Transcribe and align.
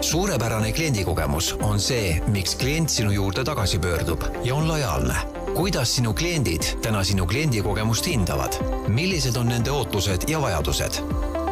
suurepärane 0.00 0.72
kliendikogemus 0.72 1.52
on 1.62 1.80
see, 1.80 2.20
miks 2.26 2.54
klient 2.56 2.90
sinu 2.90 3.10
juurde 3.10 3.44
tagasi 3.44 3.78
pöördub 3.78 4.22
ja 4.44 4.54
on 4.54 4.68
lojaalne. 4.68 5.14
kuidas 5.54 5.96
sinu 5.96 6.14
kliendid 6.14 6.62
täna 6.82 7.04
sinu 7.04 7.26
kliendikogemust 7.26 8.06
hindavad? 8.06 8.52
millised 8.88 9.36
on 9.36 9.48
nende 9.48 9.70
ootused 9.70 10.28
ja 10.28 10.40
vajadused? 10.40 11.02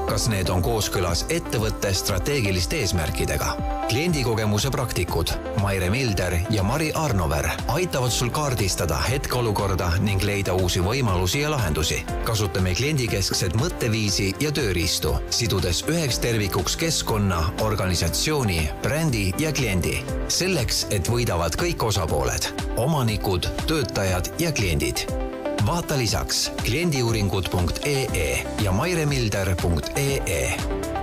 Kas 0.06 0.28
need 0.32 0.48
on 0.52 0.62
kooskõlas 0.62 1.26
ettevõtte 1.30 1.92
strateegiliste 1.94 2.82
eesmärkidega? 2.82 3.54
kliendikogemuse 3.88 4.70
praktikud 4.70 5.30
Maire 5.62 5.90
Milder 5.90 6.38
ja 6.50 6.62
Mari 6.62 6.90
Arnover 6.94 7.48
aitavad 7.68 8.10
sul 8.10 8.30
kaardistada 8.34 8.96
hetkeolukorda 8.96 9.90
ning 10.02 10.22
leida 10.22 10.54
uusi 10.54 10.80
võimalusi 10.82 11.40
ja 11.44 11.50
lahendusi. 11.50 12.02
kasutame 12.24 12.74
kliendikeskset 12.74 13.54
mõtteviisi 13.54 14.32
ja 14.40 14.52
tööriistu, 14.52 15.14
sidudes 15.30 15.84
üheks 15.88 16.18
tervikuks 16.18 16.76
keskkonna, 16.76 17.42
organisatsiooni, 17.60 18.70
brändi 18.82 19.32
ja 19.38 19.52
kliendi. 19.52 20.02
selleks, 20.28 20.86
et 20.90 21.08
võidavad 21.08 21.54
kõik 21.56 21.82
osapooled, 21.82 22.50
omanikud, 22.76 23.46
töötajad 23.66 24.32
ja 24.38 24.52
kliendid 24.52 25.25
vaata 25.66 25.98
lisaks 25.98 26.52
kliendiuuringud.ee 26.64 28.46
ja 28.62 28.72
mairemilder.ee. 28.72 30.54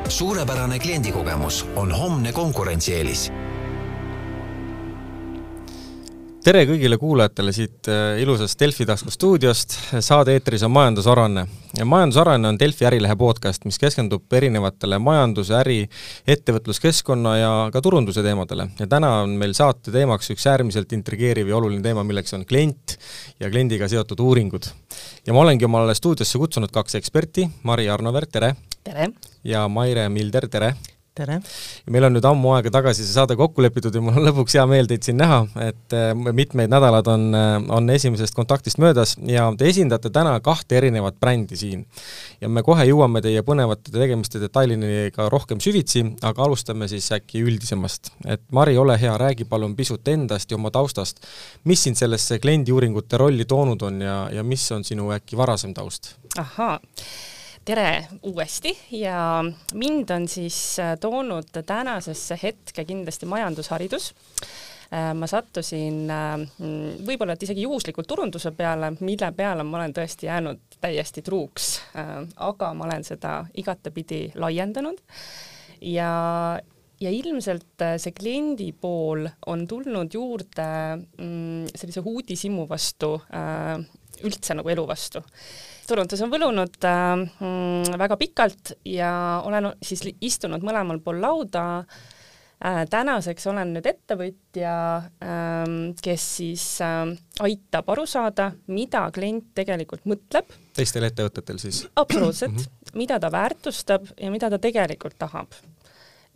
suurepärane 0.08 0.80
kliendikogemus 0.80 1.66
on 1.76 1.92
homne 1.92 2.32
konkurentsieelis 2.32 3.32
tere 6.44 6.66
kõigile 6.68 6.98
kuulajatele 7.00 7.52
siit 7.56 7.88
äh, 7.88 8.18
ilusast 8.20 8.60
Delfi 8.60 8.84
tasku 8.88 9.12
stuudiost, 9.14 9.78
saade 10.04 10.34
eetris 10.36 10.66
on 10.68 10.74
Majandusaruanne. 10.76 11.46
majandusaruanne 11.88 12.50
on 12.52 12.58
Delfi 12.60 12.86
Ärilehe 12.90 13.16
podcast, 13.16 13.64
mis 13.66 13.80
keskendub 13.80 14.34
erinevatele 14.36 15.00
majanduse, 15.00 15.56
äri, 15.62 15.78
ettevõtluskeskkonna 16.28 17.36
ja 17.40 17.52
ka 17.74 17.82
turunduse 17.82 18.24
teemadele. 18.26 18.68
ja 18.80 18.88
täna 18.88 19.14
on 19.24 19.38
meil 19.40 19.56
saate 19.56 19.92
teemaks 19.92 20.34
üks 20.36 20.48
äärmiselt 20.52 20.92
intrigeeriv 20.94 21.48
ja 21.48 21.58
oluline 21.58 21.84
teema, 21.84 22.04
milleks 22.04 22.36
on 22.36 22.46
klient 22.46 22.98
ja 23.40 23.50
kliendiga 23.50 23.88
seotud 23.88 24.20
uuringud. 24.20 24.68
ja 25.26 25.34
ma 25.34 25.46
olengi 25.46 25.66
omale 25.66 25.96
stuudiosse 25.96 26.38
kutsunud 26.38 26.76
kaks 26.76 27.00
eksperti, 27.00 27.48
Mari 27.64 27.88
Arnover, 27.90 28.28
tere! 28.28 28.56
tere! 28.84 29.14
ja 29.44 29.68
Maire 29.68 30.10
Milder, 30.10 30.50
tere! 30.52 30.76
Tere! 31.18 31.38
meil 31.94 32.08
on 32.08 32.16
nüüd 32.16 32.26
ammu 32.26 32.54
aega 32.56 32.72
tagasi 32.74 33.04
see 33.06 33.14
saade 33.14 33.36
kokku 33.38 33.62
lepitud 33.62 33.94
ja 33.94 34.02
mul 34.02 34.16
on 34.18 34.26
lõpuks 34.28 34.56
hea 34.58 34.64
meel 34.70 34.88
teid 34.90 35.06
siin 35.06 35.20
näha, 35.22 35.40
et 35.68 35.96
äh, 35.96 36.12
mitmeid 36.14 36.72
nädalad 36.74 37.10
on, 37.12 37.28
äh, 37.38 37.58
on 37.78 37.90
esimesest 37.94 38.34
kontaktist 38.38 38.80
möödas 38.82 39.16
ja 39.30 39.46
te 39.58 39.70
esindate 39.70 40.10
täna 40.14 40.34
kahte 40.46 40.80
erinevat 40.80 41.20
brändi 41.22 41.60
siin. 41.60 41.84
ja 42.42 42.50
me 42.50 42.64
kohe 42.66 42.88
jõuame 42.90 43.22
teie 43.26 43.44
põnevate 43.46 43.94
tegemiste 43.94 44.42
detailini 44.42 45.12
ka 45.14 45.30
rohkem 45.34 45.62
süvitsi, 45.64 46.06
aga 46.26 46.48
alustame 46.48 46.90
siis 46.92 47.12
äkki 47.14 47.44
üldisemast. 47.46 48.14
et 48.26 48.42
Mari, 48.54 48.78
ole 48.78 48.98
hea, 49.00 49.14
räägi 49.18 49.46
palun 49.50 49.76
pisut 49.76 50.08
endast 50.08 50.52
ja 50.52 50.58
oma 50.58 50.72
taustast. 50.74 51.22
mis 51.70 51.84
sind 51.84 52.00
sellesse 52.00 52.40
kliendiuuringute 52.40 53.22
rolli 53.22 53.46
toonud 53.46 53.82
on 53.86 54.02
ja, 54.02 54.18
ja 54.34 54.44
mis 54.44 54.66
on 54.72 54.84
sinu 54.84 55.12
äkki 55.14 55.38
varasem 55.38 55.74
taust? 55.78 56.16
ahaa 56.38 56.80
tere 57.66 58.08
uuesti 58.24 58.78
ja 58.92 59.44
mind 59.74 60.10
on 60.10 60.28
siis 60.28 60.80
äh, 60.80 60.98
toonud 61.00 61.64
tänasesse 61.66 62.40
hetke 62.44 62.86
kindlasti 62.86 63.26
majandusharidus. 63.26 64.14
Äh, 64.94 65.14
ma 65.16 65.28
sattusin 65.28 66.12
äh, 66.12 66.44
võib-olla 67.08 67.38
et 67.38 67.46
isegi 67.48 67.64
juhuslikult 67.64 68.08
turunduse 68.08 68.52
peale, 68.58 68.92
mille 69.00 69.32
peale 69.36 69.64
ma 69.64 69.80
olen 69.80 69.96
tõesti 69.96 70.28
jäänud 70.28 70.78
täiesti 70.84 71.24
truuks, 71.24 71.78
aga 72.36 72.74
ma 72.76 72.88
olen 72.90 73.06
seda 73.08 73.38
igatepidi 73.56 74.26
laiendanud. 74.36 75.00
Ja, 75.88 76.10
ja 77.00 77.12
ilmselt 77.12 77.86
see 77.98 78.12
kliendi 78.16 78.74
pool 78.76 79.24
on 79.48 79.64
tulnud 79.68 80.12
juurde 80.14 80.68
mm, 80.98 81.72
sellise 81.76 82.04
uudishimu 82.04 82.68
vastu, 82.68 83.16
üldse 84.24 84.60
nagu 84.60 84.76
elu 84.76 84.84
vastu 84.88 85.24
turundus 85.88 86.22
on 86.24 86.32
võlunud 86.32 86.86
äh, 86.88 87.14
mm, 87.20 87.96
väga 88.00 88.18
pikalt 88.20 88.74
ja 88.88 89.42
olen 89.46 89.72
siis 89.84 90.04
istunud 90.22 90.64
mõlemal 90.66 91.02
pool 91.04 91.22
lauda 91.24 91.66
äh,. 92.64 92.84
tänaseks 92.90 93.48
olen 93.52 93.76
nüüd 93.76 93.90
ettevõtja 93.92 94.76
äh,, 94.98 95.76
kes 96.04 96.30
siis 96.40 96.66
äh, 96.86 97.12
aitab 97.44 97.92
aru 97.94 98.06
saada, 98.10 98.52
mida 98.68 99.06
klient 99.16 99.52
tegelikult 99.56 100.08
mõtleb. 100.10 100.56
teistel 100.78 101.10
ettevõtetel 101.10 101.60
siis? 101.62 101.86
absoluutselt 101.96 102.56
-hmm. 102.56 102.98
mida 102.98 103.20
ta 103.20 103.32
väärtustab 103.32 104.08
ja 104.18 104.32
mida 104.32 104.50
ta 104.50 104.60
tegelikult 104.60 105.18
tahab. 105.20 105.52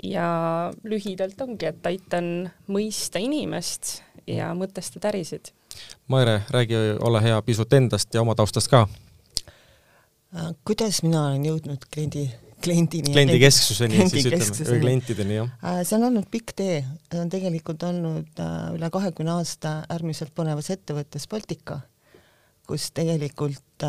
ja 0.04 0.72
lühidalt 0.84 1.42
ongi, 1.42 1.66
et 1.66 1.86
aitan 1.86 2.52
mõista 2.68 3.20
inimest 3.20 4.04
ja 4.28 4.54
mõtestada 4.54 5.08
ärisid. 5.10 5.54
Maire, 6.08 6.42
räägi, 6.50 6.76
ole 7.00 7.22
hea, 7.22 7.42
pisut 7.42 7.74
endast 7.74 8.14
ja 8.14 8.22
oma 8.22 8.36
taustast 8.36 8.68
ka 8.68 8.88
kuidas 10.68 11.02
mina 11.06 11.24
olen 11.30 11.46
jõudnud 11.48 11.88
kliendi, 11.94 12.26
kliendini? 12.64 13.14
Kliendikesksuseni 13.14 13.96
kliendi 13.96 14.22
siis 14.22 14.30
ütleme, 14.32 14.70
või 14.70 14.82
klientideni, 14.86 15.38
jah? 15.40 15.52
Äh, 15.64 15.82
see 15.88 15.98
on 16.00 16.08
olnud 16.10 16.28
pikk 16.32 16.56
tee, 16.58 16.80
on 17.18 17.32
tegelikult 17.34 17.86
olnud 17.88 18.42
äh, 18.44 18.56
üle 18.76 18.90
kahekümne 18.94 19.38
aasta 19.38 19.78
äärmiselt 19.94 20.34
põnevas 20.38 20.72
ettevõttes 20.74 21.28
Baltika, 21.32 21.82
kus 22.68 22.90
tegelikult 22.96 23.86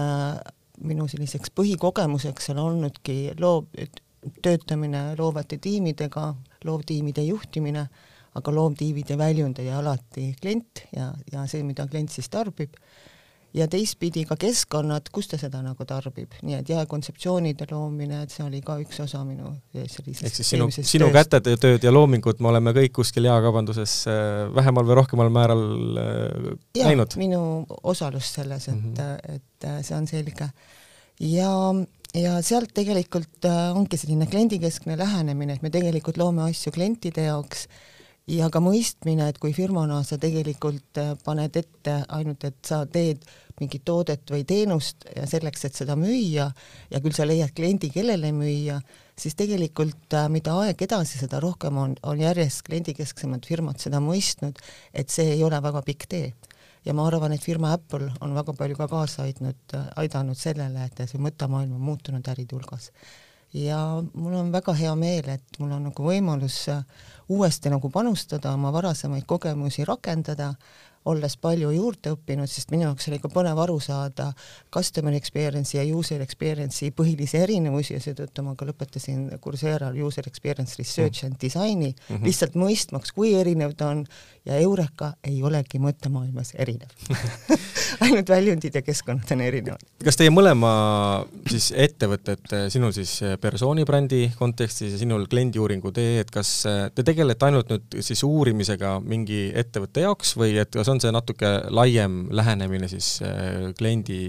minu 0.86 1.08
selliseks 1.10 1.50
põhikogemuseks 1.58 2.52
on 2.52 2.60
olnudki 2.62 3.32
loov, 3.40 3.66
töötamine 4.42 5.14
loovate 5.18 5.58
tiimidega, 5.62 6.28
loovtiimide 6.66 7.24
juhtimine, 7.26 7.84
aga 8.38 8.54
loovtiimide 8.54 9.18
väljund 9.18 9.58
oli 9.58 9.72
alati 9.74 10.28
klient 10.40 10.84
ja, 10.94 11.10
ja 11.32 11.46
see, 11.50 11.64
mida 11.66 11.88
klient 11.90 12.12
siis 12.14 12.30
tarbib 12.30 12.76
ja 13.56 13.66
teistpidi 13.70 14.24
ka 14.28 14.36
keskkonnad, 14.40 15.08
kus 15.12 15.30
ta 15.30 15.38
seda 15.40 15.60
nagu 15.64 15.86
tarbib, 15.88 16.34
nii 16.44 16.58
et 16.58 16.72
jääkontseptsioonide 16.72 17.68
loomine, 17.70 18.22
et 18.24 18.34
see 18.34 18.44
oli 18.44 18.60
ka 18.64 18.76
üks 18.82 19.00
osa 19.04 19.22
minu 19.24 19.54
sellisest 19.72 20.26
ehk 20.28 20.38
siis 20.38 20.52
sinu, 20.54 20.68
sinu 20.76 21.08
kätede 21.14 21.56
tööd 21.60 21.84
ja 21.84 21.92
loomingud 21.94 22.42
me 22.44 22.52
oleme 22.52 22.74
kõik 22.76 22.94
kuskil 23.00 23.28
jaekaubanduses 23.28 23.94
äh, 24.10 24.46
vähemal 24.54 24.88
või 24.88 24.98
rohkemal 25.00 25.32
määral 25.32 25.62
äh, 25.64 26.48
ja, 26.76 26.90
näinud? 26.90 27.16
minu 27.20 27.42
osalus 27.82 28.34
selles, 28.36 28.68
et 28.68 28.74
mm, 28.76 28.96
-hmm. 28.98 29.38
et 29.38 29.68
see 29.86 29.96
on 29.96 30.06
selge. 30.06 30.50
ja, 31.20 31.52
ja 32.14 32.40
sealt 32.42 32.74
tegelikult 32.76 33.48
ongi 33.74 33.96
selline 33.96 34.28
kliendikeskne 34.28 34.98
lähenemine, 34.98 35.56
et 35.56 35.62
me 35.62 35.72
tegelikult 35.72 36.20
loome 36.20 36.44
asju 36.50 36.72
klientide 36.74 37.30
jaoks 37.30 37.68
ja 38.28 38.48
ka 38.52 38.60
mõistmine, 38.62 39.28
et 39.30 39.38
kui 39.40 39.54
firmana 39.56 40.02
sa 40.06 40.18
tegelikult 40.20 41.00
äh, 41.00 41.12
paned 41.24 41.56
ette 41.56 41.94
ainult, 42.14 42.44
et 42.44 42.58
sa 42.66 42.84
teed 42.86 43.24
mingit 43.58 43.82
toodet 43.88 44.30
või 44.30 44.44
teenust 44.46 45.06
ja 45.16 45.26
selleks, 45.26 45.64
et 45.66 45.78
seda 45.78 45.96
müüa 45.98 46.46
ja 46.92 47.00
küll 47.02 47.16
sa 47.16 47.26
leiad 47.26 47.54
kliendi, 47.56 47.90
kellele 47.94 48.30
müüa, 48.36 48.78
siis 49.18 49.36
tegelikult 49.38 50.14
äh, 50.16 50.28
mida 50.32 50.56
aeg 50.62 50.84
edasi, 50.86 51.18
seda 51.20 51.40
rohkem 51.42 51.80
on, 51.80 51.96
on 52.06 52.20
järjest 52.22 52.66
kliendikesksemad 52.68 53.48
firmad 53.48 53.80
seda 53.82 54.02
mõistnud, 54.04 54.60
et 54.92 55.10
see 55.14 55.34
ei 55.34 55.44
ole 55.46 55.60
väga 55.64 55.82
pikk 55.86 56.08
tee. 56.12 56.32
ja 56.84 56.94
ma 56.94 57.06
arvan, 57.08 57.32
et 57.34 57.42
firma 57.42 57.72
Apple 57.74 58.12
on 58.24 58.34
väga 58.36 58.54
palju 58.56 58.76
ka 58.76 58.88
kaasa 58.88 59.24
aidanud, 59.24 59.64
äh, 59.74 59.88
aidanud 60.04 60.38
sellele, 60.38 60.84
et 60.84 61.08
see 61.08 61.20
mõttemaailm 61.20 61.74
on 61.80 61.88
muutunud 61.90 62.28
äride 62.28 62.56
hulgas. 62.56 62.92
Ja 63.52 64.02
mul 64.14 64.34
on 64.34 64.52
väga 64.52 64.74
hea 64.76 64.94
meel, 64.94 65.28
et 65.28 65.58
mul 65.58 65.72
on 65.72 65.88
nagu 65.88 66.04
võimalus 66.04 66.66
uuesti 67.28 67.72
nagu 67.72 67.90
panustada, 67.90 68.52
oma 68.52 68.72
varasemaid 68.72 69.26
kogemusi 69.28 69.84
rakendada 69.88 70.54
olles 71.08 71.36
palju 71.40 71.72
juurde 71.74 72.12
õppinud, 72.14 72.50
sest 72.50 72.72
minu 72.74 72.86
jaoks 72.88 73.08
oli 73.10 73.20
ka 73.22 73.30
põnev 73.32 73.58
aru 73.62 73.78
saada 73.82 74.30
customer 74.74 75.16
experience'i 75.18 75.80
ja 75.80 75.86
user 75.96 76.22
experience'i 76.24 76.92
põhilisi 76.96 77.40
erinevusi 77.40 77.96
ja 77.96 78.02
seetõttu 78.02 78.44
ma 78.46 78.54
ka 78.58 78.68
lõpetasin 78.68 79.28
Coursera 79.42 79.90
user 80.06 80.28
experience 80.28 80.78
research 80.80 81.24
and 81.26 81.38
design'i 81.40 81.92
mm, 81.92 82.16
-hmm. 82.16 82.24
lihtsalt 82.28 82.58
mõistmaks, 82.58 83.14
kui 83.14 83.34
erinev 83.38 83.74
ta 83.78 83.92
on 83.94 84.04
ja 84.48 84.58
Eureka 84.62 85.12
ei 85.24 85.42
olegi 85.42 85.80
mõttemaailmas 85.82 86.54
erinev 86.58 86.92
ainult 88.04 88.28
väljundid 88.28 88.74
ja 88.74 88.82
keskkonnad 88.82 89.32
on 89.34 89.42
erinevad. 89.44 89.84
kas 90.04 90.16
teie 90.16 90.32
mõlema 90.32 90.70
siis 91.50 91.70
ettevõtted, 91.76 92.44
sinul 92.72 92.92
siis 92.96 93.18
persoonibrändi 93.40 94.32
kontekstis 94.38 94.94
ja 94.94 95.00
sinul 95.00 95.26
kliendiuuringu.ee, 95.30 96.20
et 96.22 96.30
kas 96.34 96.52
te 96.94 97.04
tegelete 97.04 97.48
ainult 97.48 97.72
nüüd 97.72 97.98
siis 98.04 98.22
uurimisega 98.26 98.98
mingi 99.04 99.48
ettevõtte 99.54 100.04
jaoks 100.06 100.34
või 100.38 100.56
et 100.62 100.72
kas 100.74 100.88
on 100.92 100.97
on 100.98 101.04
see 101.04 101.14
natuke 101.14 101.52
laiem 101.70 102.26
lähenemine 102.34 102.90
siis 102.90 103.18
äh, 103.22 103.70
kliendi 103.78 104.26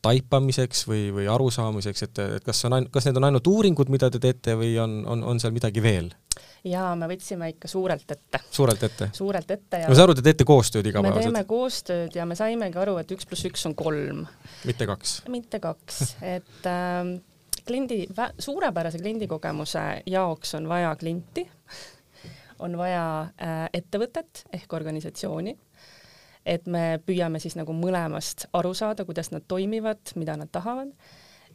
taipamiseks 0.00 0.86
või, 0.88 1.10
või 1.12 1.26
arusaamiseks, 1.28 2.06
et, 2.06 2.20
et 2.38 2.44
kas 2.44 2.64
on 2.68 2.86
kas 2.92 3.06
need 3.06 3.20
on 3.20 3.28
ainult 3.28 3.46
uuringud, 3.50 3.92
mida 3.92 4.08
te 4.12 4.20
teete 4.22 4.56
või 4.56 4.72
on, 4.80 5.02
on, 5.08 5.24
on 5.32 5.40
seal 5.42 5.54
midagi 5.56 5.82
veel? 5.84 6.10
jaa, 6.64 6.92
me 6.96 7.08
võtsime 7.08 7.50
ikka 7.54 7.68
suurelt 7.70 8.10
ette. 8.16 8.40
suurelt 8.52 8.82
ette? 8.88 9.10
suurelt 9.16 9.50
ette 9.50 9.82
ja 9.82 9.88
ma 9.88 9.96
saan 9.96 10.08
aru, 10.08 10.18
te 10.18 10.24
teete 10.24 10.46
koostööd 10.48 10.88
igapäevaselt? 10.88 11.30
me 11.32 11.40
teeme 11.40 11.46
koostööd 11.48 12.16
ja 12.16 12.26
me 12.28 12.36
saimegi 12.38 12.80
aru, 12.80 12.98
et 13.00 13.16
üks 13.16 13.28
pluss 13.28 13.48
üks 13.48 13.64
on 13.68 13.76
kolm. 13.78 14.26
mitte 14.68 14.88
kaks? 14.88 15.20
mitte 15.32 15.60
kaks 15.62 16.02
et 16.24 16.68
äh, 16.68 17.14
kliendi, 17.68 18.02
suurepärase 18.40 19.00
kliendikogemuse 19.00 19.86
jaoks 20.08 20.56
on 20.60 20.68
vaja 20.68 20.94
klienti 21.00 21.48
on 22.60 22.76
vaja 22.78 23.04
äh, 23.40 23.64
ettevõtet 23.76 24.44
ehk 24.52 24.72
organisatsiooni, 24.76 25.56
et 26.50 26.66
me 26.66 26.98
püüame 27.06 27.38
siis 27.42 27.54
nagu 27.58 27.74
mõlemast 27.76 28.48
aru 28.58 28.72
saada, 28.74 29.06
kuidas 29.06 29.30
nad 29.30 29.46
toimivad, 29.48 30.02
mida 30.18 30.34
nad 30.40 30.50
tahavad. 30.52 30.90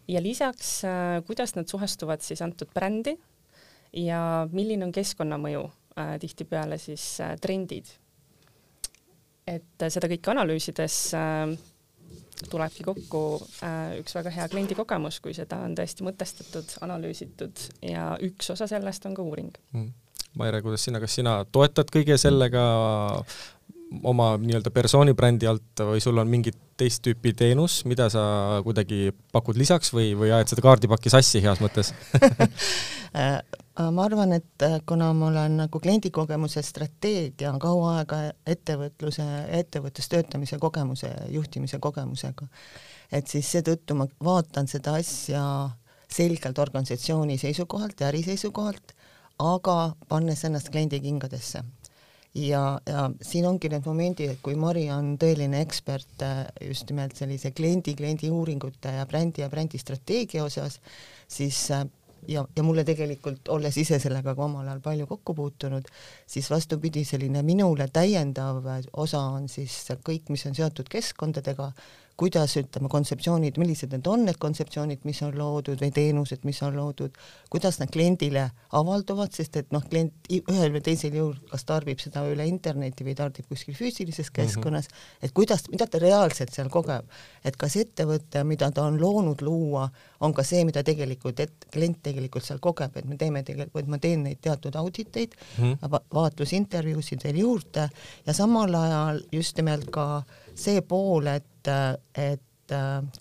Ja 0.08 0.22
lisaks, 0.22 0.78
äh, 0.88 1.20
kuidas 1.28 1.56
nad 1.58 1.68
suhestuvad 1.68 2.24
siis 2.24 2.44
antud 2.46 2.72
brändi 2.74 3.18
ja 3.96 4.48
milline 4.52 4.88
on 4.88 4.96
keskkonnamõju, 4.96 5.70
tihtipeale 6.20 6.76
siis 6.78 7.22
trendid. 7.40 7.88
et 9.48 9.84
seda 9.94 10.10
kõike 10.10 10.32
analüüsides 10.34 10.96
tulebki 12.50 12.84
kokku 12.86 13.22
äh, 13.64 13.96
üks 14.02 14.16
väga 14.18 14.32
hea 14.34 14.48
kliendikogemus, 14.52 15.20
kui 15.24 15.36
seda 15.36 15.62
on 15.66 15.76
tõesti 15.78 16.06
mõtestatud, 16.06 16.78
analüüsitud 16.86 17.68
ja 17.86 18.14
üks 18.26 18.52
osa 18.54 18.68
sellest 18.70 19.08
on 19.08 19.16
ka 19.16 19.26
uuring. 19.26 19.54
Mm.. 19.76 19.94
Maire, 20.36 20.60
kuidas 20.60 20.84
sina, 20.84 21.00
kas 21.00 21.14
sina 21.16 21.38
toetad 21.48 21.92
kõige 21.96 22.18
sellega 22.20 22.64
oma 24.04 24.34
nii-öelda 24.42 24.72
persooni 24.74 25.14
brändi 25.18 25.48
alt 25.50 25.84
või 25.86 26.02
sul 26.04 26.18
on 26.22 26.30
mingit 26.30 26.58
teist 26.80 27.04
tüüpi 27.06 27.36
teenus, 27.38 27.84
mida 27.88 28.08
sa 28.12 28.24
kuidagi 28.66 29.14
pakud 29.34 29.58
lisaks 29.60 29.94
või, 29.96 30.12
või 30.18 30.34
ajad 30.36 30.54
seda 30.54 30.66
kaardipakki 30.66 31.14
sassi 31.14 31.44
heas 31.46 31.64
mõttes? 31.64 31.94
Äh, 33.16 33.40
ma 33.96 34.06
arvan, 34.10 34.34
et 34.36 34.64
äh, 34.64 34.74
kuna 34.88 35.14
mul 35.16 35.38
on 35.40 35.54
nagu 35.62 35.80
kliendikogemuse 35.80 36.60
strateegia 36.68 37.54
kaua 37.64 37.94
aega 38.02 38.18
ettevõtluse, 38.44 39.24
ettevõttes 39.56 40.12
töötamise 40.12 40.60
kogemuse, 40.60 41.14
juhtimise 41.32 41.80
kogemusega, 41.80 42.50
et 43.16 43.32
siis 43.32 43.54
seetõttu 43.56 43.96
ma 43.96 44.10
vaatan 44.24 44.68
seda 44.68 44.98
asja 45.00 45.46
selgelt 46.12 46.60
organisatsiooni 46.60 47.40
seisukohalt 47.40 48.04
ja 48.04 48.12
äri 48.12 48.26
seisukohalt, 48.28 48.92
aga 49.40 49.78
pannes 50.12 50.44
ennast 50.48 50.72
kliendi 50.76 51.00
kingadesse 51.04 51.64
ja, 52.36 52.80
ja 52.86 53.10
siin 53.22 53.48
ongi 53.48 53.70
need 53.72 53.86
momendid, 53.88 54.36
et 54.36 54.42
kui 54.44 54.58
Mari 54.60 54.88
on 54.94 55.16
tõeline 55.22 55.62
ekspert 55.64 56.24
äh, 56.26 56.42
just 56.68 56.90
nimelt 56.92 57.16
sellise 57.18 57.52
kliendi, 57.56 57.96
kliendi 57.96 58.32
uuringute 58.32 58.92
ja 58.98 59.06
brändi 59.10 59.44
ja 59.44 59.50
brändi 59.52 59.80
strateegia 59.82 60.44
osas, 60.46 60.80
siis 61.32 61.60
äh, 61.72 61.86
ja, 62.28 62.46
ja 62.56 62.64
mulle 62.64 62.84
tegelikult, 62.88 63.48
olles 63.54 63.78
ise 63.82 64.00
sellega 64.02 64.36
ka 64.36 64.46
omal 64.46 64.68
ajal 64.68 64.82
palju 64.84 65.08
kokku 65.10 65.36
puutunud, 65.38 65.88
siis 66.28 66.50
vastupidi, 66.52 67.06
selline 67.08 67.44
minule 67.46 67.88
täiendav 67.94 68.66
osa 68.94 69.22
on 69.38 69.48
siis 69.52 69.78
kõik, 70.06 70.32
mis 70.34 70.46
on 70.50 70.58
seotud 70.58 70.90
keskkondadega, 70.92 71.72
kuidas 72.18 72.56
ütleme, 72.60 72.88
kontseptsioonid, 72.92 73.58
millised 73.60 73.92
need 73.92 74.08
on, 74.08 74.24
need 74.28 74.38
kontseptsioonid, 74.40 75.04
mis 75.08 75.20
on 75.26 75.36
loodud 75.36 75.82
või 75.84 75.92
teenused, 75.96 76.46
mis 76.48 76.62
on 76.64 76.78
loodud, 76.78 77.18
kuidas 77.52 77.80
nad 77.82 77.92
kliendile 77.92 78.46
avalduvad, 78.80 79.34
sest 79.36 79.60
et 79.60 79.74
noh, 79.76 79.84
klient 79.84 80.30
ühel 80.32 80.72
või 80.72 80.84
teisel 80.86 81.18
juhul 81.18 81.36
kas 81.52 81.68
tarbib 81.68 82.00
seda 82.00 82.24
üle 82.32 82.48
interneti 82.48 83.04
või 83.08 83.18
tarbib 83.20 83.50
kuskil 83.52 83.76
füüsilises 83.76 84.32
keskkonnas 84.32 84.88
mm, 84.88 84.96
-hmm. 84.96 85.28
et 85.28 85.36
kuidas, 85.36 85.66
mida 85.74 85.88
ta 85.92 86.00
reaalselt 86.00 86.56
seal 86.56 86.72
kogeb, 86.72 87.10
et 87.44 87.60
kas 87.60 87.76
ettevõte, 87.84 88.44
mida 88.48 88.72
ta 88.72 88.88
on 88.88 89.00
loonud 89.02 89.44
luua, 89.44 89.90
on 90.24 90.34
ka 90.34 90.44
see, 90.48 90.64
mida 90.66 90.84
tegelikult 90.88 91.40
et, 91.44 91.68
klient 91.72 92.00
tegelikult 92.04 92.48
seal 92.48 92.64
kogeb, 92.64 92.96
et 92.96 93.06
me 93.06 93.20
teeme 93.20 93.44
tegelikult, 93.44 93.92
ma 93.92 94.00
teen 94.00 94.24
neid 94.24 94.40
teatud 94.42 94.76
auditeid 94.76 95.36
mm, 95.36 95.74
-hmm. 95.74 96.00
vaatlusintervjuusid 96.14 97.28
veel 97.28 97.44
juurde 97.44 97.90
ja 98.26 98.34
samal 98.34 98.76
ajal 98.76 99.22
just 99.32 99.58
nimelt 99.58 99.92
ka 99.92 100.24
see 100.56 100.82
pool, 100.82 101.28
et 101.32 101.44
et, 102.16 102.42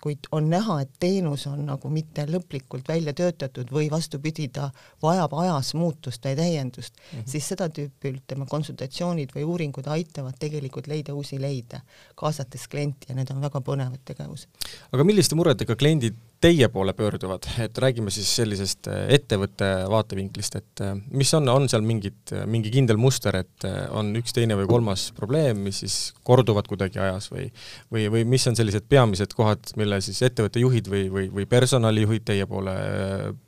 kui 0.00 0.14
on 0.32 0.46
näha, 0.48 0.78
et 0.84 0.90
teenus 1.00 1.46
on 1.50 1.66
nagu 1.66 1.90
mitte 1.92 2.24
lõplikult 2.28 2.86
välja 2.88 3.12
töötatud 3.16 3.68
või 3.72 3.90
vastupidi, 3.92 4.46
ta 4.48 4.70
vajab 5.02 5.34
ajas 5.42 5.74
muutust 5.76 6.24
või 6.24 6.36
täiendust 6.38 6.94
mm, 6.96 7.18
-hmm. 7.18 7.28
siis 7.28 7.48
seda 7.52 7.68
tüüpi 7.68 8.14
ütleme, 8.14 8.46
konsultatsioonid 8.48 9.34
või 9.36 9.44
uuringud 9.44 9.86
aitavad 9.86 10.38
tegelikult 10.40 10.88
leida 10.88 11.14
uusi 11.14 11.40
leide, 11.40 11.82
kaasates 12.16 12.68
klienti 12.68 13.12
ja 13.12 13.18
need 13.18 13.30
on 13.30 13.40
väga 13.44 13.60
põnevad 13.60 14.00
tegevused. 14.04 14.48
aga 14.92 15.04
milliste 15.04 15.36
muredega 15.36 15.76
kliendid 15.76 16.16
teie 16.44 16.68
poole 16.68 16.92
pöörduvad, 16.92 17.46
et 17.64 17.78
räägime 17.80 18.12
siis 18.12 18.28
sellisest 18.36 18.88
äh, 18.92 19.06
ettevõtte 19.16 19.68
vaatevinklist, 19.90 20.58
et 20.60 20.82
äh, 20.84 20.92
mis 21.16 21.32
on, 21.36 21.48
on 21.48 21.68
seal 21.72 21.84
mingid, 21.86 22.20
äh, 22.36 22.44
mingi 22.50 22.72
kindel 22.74 23.00
muster, 23.00 23.38
et 23.40 23.64
on 23.96 24.12
üks, 24.20 24.34
teine 24.36 24.58
või 24.58 24.68
kolmas 24.68 25.06
probleem, 25.16 25.62
mis 25.64 25.80
siis 25.84 25.96
korduvad 26.26 26.68
kuidagi 26.68 27.00
ajas 27.00 27.30
või 27.32 27.48
või, 27.92 28.06
või 28.12 28.26
mis 28.28 28.44
on 28.50 28.58
sellised 28.58 28.84
peamised 28.92 29.32
kohad, 29.36 29.72
mille 29.80 30.02
siis 30.04 30.20
ettevõtte 30.26 30.60
juhid 30.60 30.90
või, 30.92 31.08
või, 31.12 31.26
või 31.32 31.48
personalijuhid 31.48 32.26
teie 32.28 32.46
poole 32.50 32.76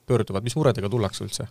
pöörduvad, 0.08 0.46
mis 0.46 0.56
muredega 0.56 0.90
tullakse 0.92 1.26
üldse? 1.26 1.50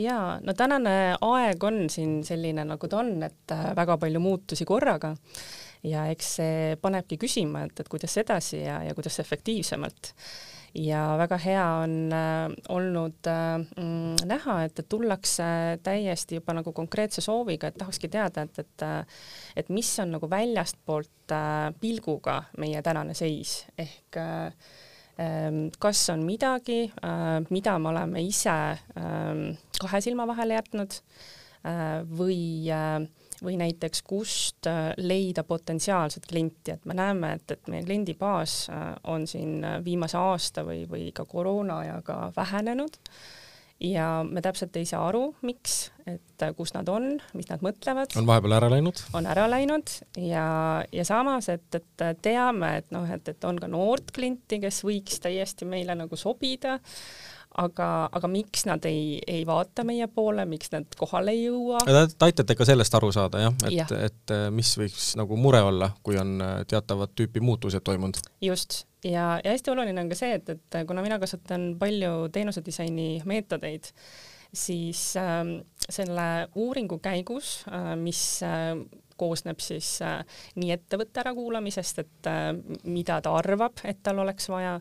jaa, 0.00 0.38
no 0.44 0.52
tänane 0.58 1.14
aeg 1.16 1.64
on 1.64 1.84
siin 1.92 2.18
selline, 2.26 2.66
nagu 2.68 2.90
ta 2.90 3.00
on, 3.00 3.14
et 3.24 3.54
väga 3.76 3.96
palju 4.02 4.20
muutusi 4.20 4.66
korraga. 4.68 5.14
Ja 5.84 6.06
eks 6.08 6.28
see 6.38 6.76
panebki 6.80 7.18
küsima, 7.20 7.66
et, 7.66 7.80
et 7.80 7.88
kuidas 7.92 8.16
edasi 8.16 8.62
ja, 8.62 8.78
ja 8.86 8.94
kuidas 8.96 9.20
efektiivsemalt 9.20 10.14
ja 10.74 11.02
väga 11.18 11.38
hea 11.38 11.64
on 11.84 11.96
äh, 12.12 12.54
olnud 12.74 13.28
äh, 13.30 13.58
mm, 13.76 14.24
näha, 14.26 14.56
et, 14.66 14.80
tullakse 14.88 15.44
täiesti 15.82 16.40
juba 16.40 16.56
nagu 16.58 16.72
konkreetse 16.74 17.22
sooviga, 17.24 17.70
et 17.70 17.78
tahakski 17.78 18.10
teada, 18.10 18.46
et, 18.48 18.58
et 18.58 18.86
äh, 18.86 19.20
et 19.56 19.70
mis 19.72 19.90
on 20.02 20.14
nagu 20.16 20.28
väljastpoolt 20.30 21.34
äh, 21.34 21.68
pilguga 21.80 22.40
meie 22.58 22.82
tänane 22.82 23.14
seis. 23.14 23.62
Ehk 23.78 24.18
äh, 24.18 24.50
ähm, 25.22 25.68
kas 25.78 26.02
on 26.12 26.24
midagi, 26.26 26.88
äh, 27.04 27.38
mida 27.50 27.78
me 27.78 27.92
oleme 27.92 28.24
ise 28.26 28.58
ähm, 28.98 29.46
kahe 29.80 30.02
silma 30.04 30.28
vahele 30.30 30.60
jätnud 30.60 31.00
või 32.12 32.68
või 33.42 33.56
näiteks 33.60 34.02
kust 34.06 34.68
äh, 34.70 34.92
leida 34.96 35.44
potentsiaalset 35.44 36.26
klienti, 36.28 36.74
et 36.74 36.84
me 36.84 36.96
näeme, 36.98 37.34
et, 37.38 37.50
et 37.50 37.70
meie 37.72 37.84
kliendibaas 37.86 38.58
äh, 38.70 38.84
on 39.10 39.26
siin 39.30 39.64
äh, 39.64 39.78
viimase 39.84 40.18
aasta 40.20 40.64
või, 40.66 40.84
või 40.90 41.08
ka 41.14 41.24
koroonaajaga 41.28 42.32
vähenenud 42.36 43.00
ja 43.80 44.08
me 44.28 44.42
täpselt 44.42 44.76
ei 44.78 44.86
saa 44.86 45.02
aru, 45.08 45.28
miks, 45.42 45.90
et 46.06 46.44
kus 46.56 46.74
nad 46.76 46.88
on, 46.92 47.14
mis 47.34 47.48
nad 47.50 47.62
mõtlevad. 47.64 48.14
on 48.18 48.26
vahepeal 48.28 48.56
ära 48.60 48.70
läinud? 48.72 49.02
on 49.16 49.26
ära 49.30 49.46
läinud 49.50 49.90
ja, 50.20 50.46
ja 50.92 51.04
samas, 51.08 51.48
et, 51.52 51.68
et 51.74 52.06
teame, 52.22 52.76
et 52.80 52.94
noh, 52.94 53.08
et, 53.10 53.28
et 53.28 53.48
on 53.48 53.58
ka 53.60 53.70
noort 53.70 54.14
klienti, 54.14 54.60
kes 54.62 54.84
võiks 54.86 55.20
täiesti 55.24 55.68
meile 55.68 55.96
nagu 55.98 56.16
sobida 56.20 56.78
aga, 57.60 57.88
aga 58.12 58.30
miks 58.30 58.64
nad 58.68 58.84
ei, 58.88 59.18
ei 59.26 59.44
vaata 59.46 59.84
meie 59.86 60.08
poole, 60.10 60.44
miks 60.48 60.72
nad 60.72 60.96
kohale 60.98 61.34
ei 61.34 61.44
jõua? 61.46 61.80
Te 61.86 62.26
aitate 62.26 62.56
ka 62.58 62.66
sellest 62.68 62.96
aru 62.98 63.12
saada 63.14 63.44
jah, 63.44 63.54
et 63.68 63.76
ja., 63.76 63.86
et 64.08 64.34
äh, 64.34 64.48
mis 64.54 64.74
võiks 64.80 65.12
nagu 65.20 65.38
mure 65.40 65.62
olla, 65.64 65.92
kui 66.06 66.18
on 66.20 66.36
äh, 66.42 66.56
teatavat 66.70 67.14
tüüpi 67.18 67.42
muutused 67.44 67.84
toimunud? 67.86 68.18
just, 68.44 68.84
ja, 69.06 69.38
ja 69.44 69.54
hästi 69.54 69.74
oluline 69.74 70.04
on 70.04 70.10
ka 70.12 70.18
see, 70.18 70.34
et, 70.40 70.54
et 70.56 70.80
kuna 70.88 71.04
mina 71.04 71.20
kasutan 71.22 71.72
palju 71.80 72.28
teenusedisaini 72.34 73.08
meetodeid, 73.28 73.92
siis 74.54 75.12
äh, 75.20 75.42
selle 75.88 76.28
uuringu 76.58 76.98
käigus 77.02 77.60
äh,, 77.70 77.94
mis 78.00 78.24
äh, 78.46 78.74
koosneb 79.20 79.62
siis 79.62 79.96
äh, 80.02 80.24
nii 80.58 80.72
ettevõtte 80.74 81.22
ärakuulamisest, 81.22 82.02
et 82.02 82.30
äh, 82.30 82.48
mida 82.90 83.20
ta 83.22 83.34
arvab, 83.38 83.82
et 83.86 84.02
tal 84.02 84.20
oleks 84.24 84.50
vaja, 84.50 84.80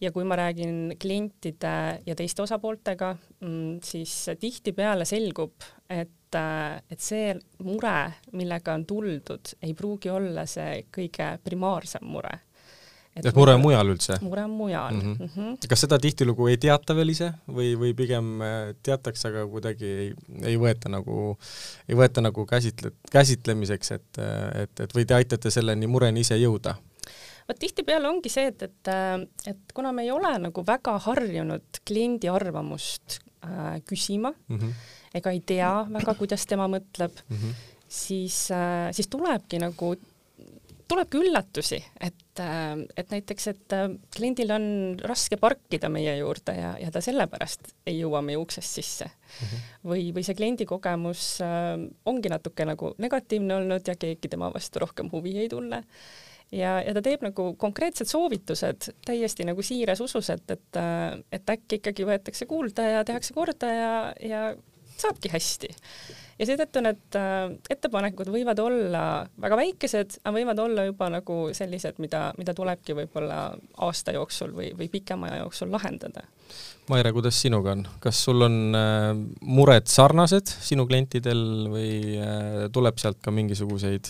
ja 0.00 0.12
kui 0.12 0.24
ma 0.24 0.36
räägin 0.38 0.94
klientide 1.00 1.74
ja 2.06 2.16
teiste 2.16 2.42
osapooltega, 2.42 3.16
mm, 3.40 3.78
siis 3.84 4.14
tihtipeale 4.40 5.04
selgub, 5.08 5.54
et, 5.90 6.34
äh, 6.34 6.82
et 6.90 7.00
see 7.02 7.32
mure, 7.64 8.12
millega 8.32 8.76
on 8.78 8.86
tuldud, 8.86 9.54
ei 9.62 9.74
pruugi 9.74 10.12
olla 10.12 10.46
see 10.46 10.84
kõige 10.94 11.32
primaarsem 11.44 12.06
mure. 12.06 12.38
et, 13.16 13.26
et 13.26 13.34
mure 13.34 13.54
on 13.56 13.62
mujal 13.64 13.88
üldse? 13.90 14.18
mure 14.22 14.44
on 14.44 14.50
mujal 14.50 14.94
mm. 14.94 15.00
-hmm. 15.00 15.22
Mm 15.22 15.30
-hmm. 15.34 15.68
kas 15.68 15.80
seda 15.80 15.98
tihtilugu 15.98 16.46
ei 16.46 16.56
teata 16.56 16.94
veel 16.94 17.08
ise 17.08 17.32
või, 17.48 17.74
või 17.78 17.94
pigem 17.94 18.42
äh, 18.42 18.74
teatakse, 18.82 19.28
aga 19.28 19.46
kuidagi 19.46 19.86
ei, 19.86 20.12
ei 20.42 20.56
võeta 20.56 20.88
nagu, 20.88 21.38
ei 21.88 21.96
võeta 21.96 22.20
nagu 22.20 22.46
käsitle-, 22.46 22.94
käsitlemiseks, 23.10 23.90
et, 23.90 24.18
et, 24.62 24.80
et 24.80 24.94
või 24.94 25.06
te 25.06 25.14
aitate 25.14 25.50
selleni 25.50 25.86
mureni 25.86 26.20
ise 26.20 26.36
jõuda? 26.36 26.76
Vot 27.48 27.60
tihtipeale 27.60 28.10
ongi 28.10 28.32
see, 28.32 28.50
et, 28.52 28.66
et, 28.68 28.92
äh, 28.92 29.16
et 29.54 29.74
kuna 29.74 29.92
me 29.96 30.04
ei 30.06 30.12
ole 30.14 30.34
nagu 30.48 30.64
väga 30.66 30.98
harjunud 31.08 31.80
kliendi 31.88 32.30
arvamust 32.32 33.18
äh, 33.44 33.80
küsima 33.88 34.34
mm 34.34 34.58
-hmm. 34.58 34.76
ega 35.14 35.32
ei 35.32 35.40
tea 35.40 35.72
väga, 35.92 36.14
kuidas 36.14 36.46
tema 36.46 36.68
mõtleb 36.68 37.24
mm, 37.28 37.36
-hmm. 37.36 37.54
siis 37.88 38.50
äh,, 38.50 38.92
siis 38.92 39.08
tulebki 39.08 39.58
nagu 39.58 39.96
tulebki 40.88 41.18
üllatusi, 41.20 41.84
et, 42.00 42.40
äh, 42.40 42.76
et 42.96 43.10
näiteks, 43.10 43.46
et 43.46 43.72
äh, 43.72 43.88
kliendil 44.16 44.50
on 44.50 44.96
raske 45.04 45.36
parkida 45.36 45.88
meie 45.88 46.16
juurde 46.16 46.52
ja, 46.52 46.76
ja 46.80 46.90
ta 46.90 47.00
sellepärast 47.00 47.72
ei 47.86 47.98
jõua 47.98 48.22
meie 48.22 48.36
uksest 48.36 48.74
sisse 48.74 49.04
mm. 49.04 49.46
-hmm. 49.46 49.58
või, 49.84 50.12
või 50.14 50.24
see 50.24 50.34
kliendi 50.34 50.66
kogemus 50.66 51.38
ongi 52.04 52.28
natuke 52.28 52.64
nagu 52.64 52.94
negatiivne 52.98 53.54
olnud 53.54 53.88
ja 53.88 53.96
keegi 53.96 54.28
tema 54.28 54.52
vastu 54.54 54.78
rohkem 54.78 55.08
huvi 55.12 55.38
ei 55.38 55.48
tunne 55.48 55.84
ja, 56.52 56.78
ja 56.84 56.94
ta 56.96 57.02
teeb 57.04 57.24
nagu 57.26 57.50
konkreetsed 57.60 58.08
soovitused 58.10 58.90
täiesti 59.06 59.46
nagu 59.48 59.64
siires 59.64 60.00
usus, 60.04 60.30
et, 60.34 60.50
et, 60.54 60.80
et 61.32 61.52
äkki 61.56 61.80
ikkagi 61.82 62.06
võetakse 62.08 62.48
kuulda 62.48 62.86
ja 62.88 63.04
tehakse 63.08 63.36
korda 63.36 63.72
ja, 63.74 63.92
ja 64.22 64.42
saabki 64.98 65.32
hästi. 65.32 65.72
Ja 66.38 66.46
seetõttu 66.46 66.82
need 66.84 67.18
äh, 67.18 67.50
ettepanekud 67.70 68.30
võivad 68.32 68.60
olla 68.62 69.02
väga 69.40 69.58
väikesed, 69.58 70.20
aga 70.22 70.34
võivad 70.36 70.62
olla 70.62 70.86
juba 70.88 71.10
nagu 71.18 71.38
sellised, 71.56 71.98
mida, 72.02 72.28
mida 72.38 72.54
tulebki 72.56 72.96
võib-olla 72.98 73.40
aasta 73.84 74.14
jooksul 74.16 74.54
või, 74.54 74.72
või 74.78 74.90
pikema 74.92 75.30
aja 75.30 75.42
jooksul 75.42 75.72
lahendada. 75.74 76.26
Maire, 76.88 77.10
kuidas 77.12 77.36
sinuga 77.42 77.74
on, 77.74 77.82
kas 78.00 78.22
sul 78.24 78.46
on 78.46 78.54
äh, 78.76 79.10
mured 79.44 79.90
sarnased 79.92 80.48
sinu 80.48 80.86
klientidel 80.88 81.42
või 81.68 81.90
äh, 82.16 82.62
tuleb 82.72 83.00
sealt 83.02 83.20
ka 83.24 83.34
mingisuguseid 83.34 84.08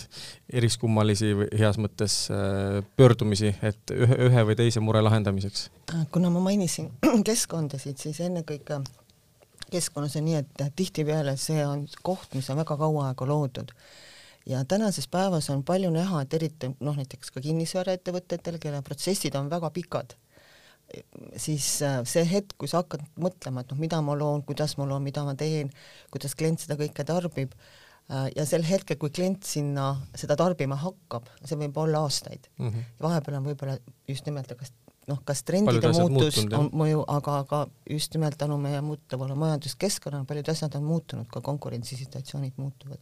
eriskummalisi 0.61 1.33
või 1.41 1.49
heas 1.59 1.81
mõttes 1.81 2.21
äh, 2.31 2.79
pöördumisi, 2.95 3.51
et 3.65 3.95
ühe, 3.95 4.21
ühe 4.29 4.45
või 4.51 4.55
teise 4.59 4.83
mure 4.83 5.03
lahendamiseks? 5.03 5.67
kuna 6.13 6.31
ma 6.31 6.45
mainisin 6.45 6.91
keskkondasid, 7.27 7.99
siis 7.99 8.21
ennekõike 8.23 8.79
keskkonnas 9.71 10.15
on 10.19 10.25
nii, 10.25 10.43
et 10.43 10.63
tihtipeale 10.75 11.35
see 11.37 11.65
on 11.65 11.87
koht, 12.03 12.33
mis 12.35 12.49
on 12.49 12.61
väga 12.61 12.77
kaua 12.79 13.09
aega 13.09 13.27
loodud 13.29 13.73
ja 14.49 14.63
tänases 14.65 15.07
päevas 15.07 15.49
on 15.49 15.63
palju 15.63 15.91
näha, 15.93 16.23
et 16.23 16.33
eriti 16.33 16.71
noh, 16.79 16.95
näiteks 16.97 17.31
ka 17.35 17.41
kinnisvaraettevõtetel, 17.43 18.57
kelle 18.61 18.81
protsessid 18.85 19.35
on 19.37 19.49
väga 19.51 19.69
pikad, 19.75 20.15
siis 21.37 21.67
äh, 21.85 21.99
see 22.09 22.25
hetk, 22.25 22.55
kui 22.57 22.71
sa 22.71 22.81
hakkad 22.83 23.03
mõtlema, 23.21 23.63
et 23.63 23.73
noh, 23.73 23.81
mida 23.81 24.01
ma 24.05 24.15
loon, 24.17 24.43
kuidas 24.47 24.77
ma 24.79 24.87
loon, 24.89 25.05
mida 25.05 25.23
ma 25.27 25.35
teen, 25.37 25.69
kuidas 26.13 26.35
klient 26.39 26.63
seda 26.63 26.79
kõike 26.79 27.05
tarbib, 27.05 27.53
äh, 28.09 28.29
ja 28.35 28.45
sel 28.49 28.65
hetkel, 28.65 28.97
kui 29.01 29.13
klient 29.13 29.45
sinna 29.45 29.91
seda 30.17 30.37
tarbima 30.39 30.79
hakkab, 30.81 31.29
see 31.43 31.59
võib 31.59 31.77
olla 31.83 32.05
aastaid 32.07 32.49
mm, 32.57 32.69
-hmm. 32.69 32.93
vahepeal 33.05 33.41
on 33.41 33.51
võib-olla 33.51 33.77
just 34.09 34.25
nimelt 34.25 34.55
kas 34.57 34.73
noh, 35.09 35.19
kas 35.25 35.43
trendide 35.47 35.91
muutus 35.95 36.39
muutunud, 36.39 36.55
on 36.59 36.69
mõju, 36.83 37.03
aga, 37.17 37.35
aga 37.43 37.59
just 37.89 38.15
nimelt 38.15 38.37
tänu 38.39 38.59
meie 38.61 38.79
muutuvale 38.85 39.35
majanduskeskkonnale 39.39 40.27
paljud 40.29 40.53
asjad 40.53 40.77
on 40.79 40.87
muutunud, 40.87 41.27
ka 41.31 41.41
konkurentsisituatsioonid 41.45 42.57
muutuvad. 42.61 43.01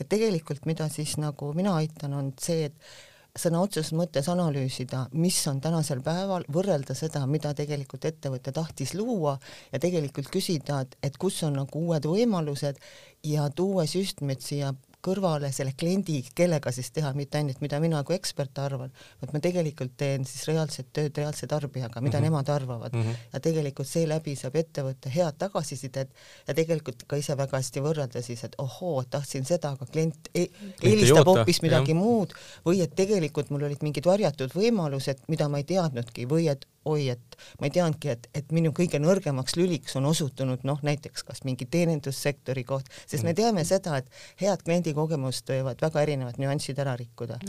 et 0.00 0.08
tegelikult, 0.08 0.66
mida 0.66 0.88
siis 0.92 1.16
nagu 1.22 1.52
mina 1.56 1.76
aitan, 1.80 2.14
on 2.14 2.32
see, 2.40 2.70
et 2.70 2.96
sõna 3.36 3.60
otseses 3.64 3.92
mõttes 3.96 4.28
analüüsida, 4.32 5.06
mis 5.20 5.38
on 5.50 5.60
tänasel 5.60 6.00
päeval, 6.04 6.46
võrrelda 6.52 6.96
seda, 6.96 7.24
mida 7.28 7.52
tegelikult 7.56 8.04
ettevõte 8.08 8.52
tahtis 8.56 8.94
luua 8.96 9.36
ja 9.72 9.80
tegelikult 9.82 10.30
küsida, 10.32 10.80
et, 10.86 10.96
et 11.04 11.18
kus 11.20 11.42
on 11.46 11.58
nagu 11.60 11.84
uued 11.88 12.08
võimalused 12.08 12.80
ja 13.28 13.48
tuues 13.56 13.96
just 13.96 14.22
nimelt 14.24 14.44
siia 14.44 14.72
kõrvale 15.06 15.50
selle 15.54 15.74
kliendi, 15.78 16.18
kellega 16.36 16.72
siis 16.74 16.90
teha, 16.94 17.12
mitte 17.16 17.38
ainult, 17.40 17.60
mida 17.62 17.78
mina 17.82 18.02
kui 18.06 18.16
ekspert 18.18 18.58
arvan, 18.62 18.92
vaid 19.22 19.34
ma 19.34 19.42
tegelikult 19.44 19.94
teen 20.00 20.26
siis 20.28 20.46
reaalset 20.50 20.90
tööd 20.96 21.16
reaalse 21.20 21.48
tarbijaga, 21.50 22.00
mida 22.00 22.18
mm 22.18 22.24
-hmm. 22.24 22.30
nemad 22.30 22.52
arvavad 22.56 22.94
mm. 22.94 23.02
-hmm. 23.02 23.26
ja 23.32 23.40
tegelikult 23.40 23.88
seeläbi 23.88 24.36
saab 24.36 24.56
ettevõte 24.62 25.12
head 25.14 25.38
tagasisidet 25.38 26.10
ja 26.48 26.54
tegelikult 26.54 27.06
ka 27.06 27.16
ise 27.16 27.36
väga 27.36 27.60
hästi 27.62 27.80
võrrelda 27.80 28.22
siis, 28.22 28.44
et 28.44 28.54
ohoo, 28.58 29.04
tahtsin 29.04 29.44
seda, 29.44 29.74
aga 29.76 29.86
klient 29.86 30.30
eelistab 30.34 31.26
hoopis 31.26 31.62
midagi 31.62 31.92
jah. 31.92 32.00
muud 32.00 32.32
või 32.66 32.82
et 32.82 32.94
tegelikult 32.94 33.50
mul 33.50 33.68
olid 33.68 33.82
mingid 33.82 34.06
varjatud 34.06 34.54
võimalused, 34.54 35.26
mida 35.28 35.48
ma 35.48 35.58
ei 35.62 35.64
teadnudki 35.64 36.26
või 36.28 36.50
et 36.50 36.66
oi, 36.86 37.08
et 37.12 37.36
ma 37.60 37.68
ei 37.68 37.74
teadnudki, 37.74 38.12
et, 38.14 38.28
et 38.36 38.54
minu 38.54 38.72
kõige 38.76 39.00
nõrgemaks 39.02 39.56
lüliks 39.58 39.96
on 39.98 40.08
osutunud 40.10 40.64
noh, 40.68 40.80
näiteks 40.86 41.26
kas 41.26 41.42
mingi 41.46 41.68
teenindussektori 41.70 42.64
koht, 42.68 42.90
sest 43.04 43.22
me 43.24 43.32
mm. 43.32 43.38
teame 43.40 43.66
seda, 43.68 44.00
et 44.00 44.42
head 44.42 44.64
kliendikogemust 44.66 45.52
võivad 45.52 45.82
väga 45.82 46.04
erinevad 46.06 46.40
nüansid 46.42 46.78
ära 46.82 46.96
rikkuda. 46.98 47.40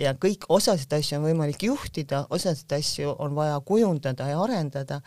ja 0.00 0.14
kõik, 0.18 0.48
osasid 0.48 0.92
asju 0.98 1.20
on 1.20 1.28
võimalik 1.30 1.66
juhtida, 1.70 2.24
osasid 2.30 2.78
asju 2.80 3.14
on 3.18 3.36
vaja 3.38 3.60
kujundada 3.66 4.28
ja 4.32 4.40
arendada 4.42 5.00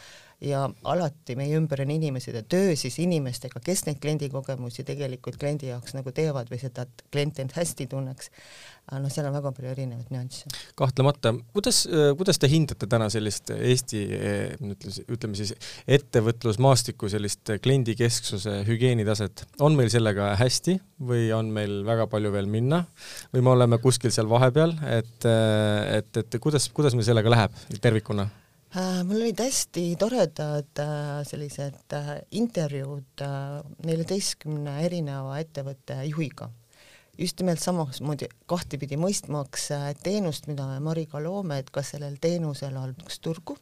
ja 0.43 0.63
alati 0.89 1.35
meie 1.39 1.55
ümber 1.57 1.81
on 1.83 1.91
inimesed 1.93 2.35
ja 2.35 2.43
töö 2.43 2.75
siis 2.79 2.97
inimestega, 3.03 3.61
kes 3.63 3.85
neid 3.87 3.99
kliendikogemusi 4.03 4.85
tegelikult 4.87 5.39
kliendi 5.41 5.69
jaoks 5.71 5.95
nagu 5.95 6.11
teevad 6.15 6.51
või 6.51 6.59
seda, 6.61 6.85
et 6.85 7.03
klient 7.13 7.39
end 7.43 7.55
hästi 7.55 7.87
tunneks, 7.91 8.29
noh, 8.91 9.11
seal 9.13 9.29
on 9.29 9.37
väga 9.37 9.53
palju 9.55 9.71
erinevaid 9.71 10.11
nüansse. 10.13 10.51
kahtlemata, 10.79 11.33
kuidas, 11.55 11.83
kuidas 12.19 12.41
te 12.41 12.49
hindate 12.51 12.89
täna 12.91 13.09
sellist 13.13 13.53
Eesti 13.53 14.03
ütleme 15.07 15.39
siis 15.39 15.53
ettevõtlusmaastiku 15.87 17.09
sellist 17.11 17.55
kliendikesksuse 17.63 18.59
hügieenitaset, 18.67 19.47
on 19.63 19.77
meil 19.79 19.91
sellega 19.93 20.33
hästi 20.39 20.77
või 21.03 21.27
on 21.35 21.51
meil 21.55 21.81
väga 21.87 22.07
palju 22.11 22.33
veel 22.35 22.51
minna 22.51 22.83
või 23.33 23.43
me 23.43 23.55
oleme 23.55 23.79
kuskil 23.83 24.11
seal 24.13 24.29
vahepeal, 24.31 24.75
et, 24.99 25.27
et, 25.97 26.23
et 26.23 26.39
kuidas, 26.43 26.67
kuidas 26.75 26.95
meil 26.97 27.07
sellega 27.07 27.37
läheb 27.37 27.59
tervikuna? 27.81 28.27
Äh, 28.73 29.03
mul 29.05 29.19
olid 29.21 29.37
hästi 29.37 29.81
toredad 30.01 30.79
äh, 30.81 31.19
sellised 31.29 31.93
äh, 31.93 32.07
intervjuud 32.33 33.21
neljateistkümne 33.85 34.79
erineva 34.81 35.35
ettevõtte 35.43 35.99
juhiga. 36.07 36.49
just 37.17 37.37
nimelt 37.37 37.61
samamoodi 37.61 38.25
kahtepidi 38.49 38.97
mõistmaks 38.97 39.67
teenust, 40.01 40.47
mida 40.49 40.65
me 40.71 40.79
Mariga 40.81 41.21
loome, 41.21 41.59
et 41.61 41.69
kas 41.69 41.93
sellel 41.93 42.17
teenusel 42.17 42.73
on 42.81 42.95
üks 42.97 43.19
turgu, 43.21 43.59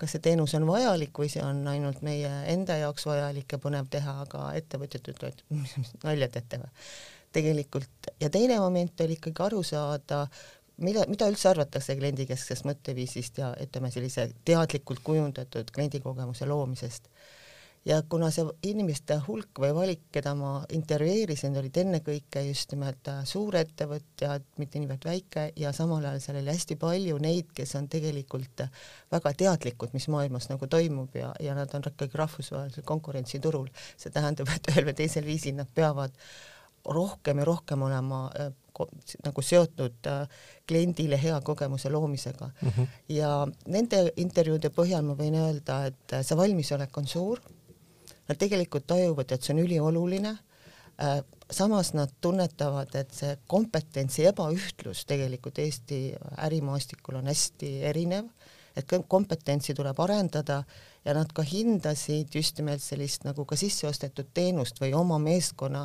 kas 0.00 0.16
see 0.16 0.24
teenus 0.24 0.56
on 0.56 0.64
vajalik 0.64 1.12
või 1.12 1.28
see 1.28 1.44
on 1.44 1.60
ainult 1.68 2.00
meie 2.00 2.32
enda 2.48 2.80
jaoks 2.80 3.04
vajalik 3.04 3.52
ja 3.52 3.60
põnev 3.60 3.92
teha, 3.92 4.22
aga 4.24 4.48
ettevõtjad 4.56 5.12
ütlevad, 5.12 5.44
mis 5.60 5.92
nalja 6.06 6.32
teete 6.32 6.64
või. 6.64 6.72
tegelikult 7.36 8.14
ja 8.16 8.32
teine 8.32 8.56
moment 8.64 9.04
oli 9.04 9.20
ikkagi 9.20 9.44
aru 9.44 9.60
saada, 9.62 10.24
mida, 10.78 11.04
mida 11.10 11.28
üldse 11.30 11.50
arvatakse 11.50 11.96
kliendikesksest 11.98 12.66
mõtteviisist 12.68 13.42
ja 13.42 13.52
ütleme, 13.62 13.90
sellise 13.94 14.28
teadlikult 14.46 15.02
kujundatud 15.04 15.72
kliendikogemuse 15.74 16.46
loomisest. 16.48 17.10
ja 17.88 18.02
kuna 18.10 18.26
see 18.34 18.44
inimeste 18.68 19.16
hulk 19.26 19.60
või 19.62 19.70
valik, 19.72 20.00
keda 20.12 20.34
ma 20.36 20.50
intervjueerisin, 20.74 21.54
olid 21.56 21.76
ennekõike 21.82 22.42
just 22.48 22.74
nimelt 22.74 23.08
suurettevõtjad, 23.30 24.44
mitte 24.58 24.82
niivõrd 24.82 25.06
väike, 25.08 25.44
ja 25.56 25.72
samal 25.72 26.04
ajal 26.04 26.20
seal 26.20 26.40
oli 26.42 26.52
hästi 26.52 26.76
palju 26.76 27.16
neid, 27.22 27.54
kes 27.54 27.74
on 27.78 27.88
tegelikult 27.88 28.66
väga 29.14 29.32
teadlikud, 29.44 29.94
mis 29.94 30.08
maailmas 30.12 30.50
nagu 30.50 30.66
toimub 30.66 31.16
ja, 31.16 31.32
ja 31.40 31.54
nad 31.56 31.72
on 31.74 31.86
ikkagi 31.86 32.18
rahvusvahelisel 32.18 32.84
konkurentsiturul. 32.84 33.70
see 33.96 34.12
tähendab, 34.12 34.52
et 34.54 34.72
ühel 34.74 34.90
või 34.90 34.98
teisel 34.98 35.24
viisil 35.24 35.56
nad 35.56 35.70
peavad 35.74 36.12
rohkem 36.84 37.38
ja 37.38 37.44
rohkem 37.44 37.82
olema 37.82 38.26
äh, 38.34 38.52
nagu 39.24 39.42
seotud 39.44 40.08
äh, 40.10 40.42
kliendile 40.68 41.18
hea 41.20 41.38
kogemuse 41.44 41.90
loomisega 41.90 42.50
mm. 42.50 42.68
-hmm. 42.68 42.86
ja 43.14 43.30
nende 43.66 44.02
intervjuude 44.16 44.70
põhjal 44.74 45.06
ma 45.06 45.16
võin 45.18 45.38
öelda, 45.38 45.84
et 45.86 46.12
äh, 46.12 46.24
see 46.26 46.36
valmisolek 46.36 46.98
on 46.98 47.06
suur. 47.06 47.40
Nad 48.28 48.36
tegelikult 48.36 48.86
tajuvad, 48.86 49.32
et 49.32 49.42
see 49.42 49.54
on 49.54 49.64
ülioluline. 49.64 50.38
samas 51.50 51.92
nad 51.94 52.10
tunnetavad, 52.20 52.94
et 52.94 53.12
see 53.14 53.36
kompetentsi 53.46 54.24
ebaühtlus 54.26 55.04
tegelikult 55.06 55.58
Eesti 55.58 56.14
ärimaastikul 56.36 57.14
on 57.14 57.26
hästi 57.30 57.70
erinev, 57.86 58.26
et 58.76 58.84
kompetentsi 59.08 59.74
tuleb 59.74 60.00
arendada 60.00 60.64
ja 61.04 61.14
nad 61.16 61.30
ka 61.34 61.42
hindasid 61.46 62.34
just 62.34 62.58
nimelt 62.58 62.82
sellist 62.82 63.24
nagu 63.26 63.44
ka 63.48 63.56
sisseostetud 63.58 64.30
teenust 64.34 64.80
või 64.82 64.92
oma 64.96 65.18
meeskonna 65.22 65.84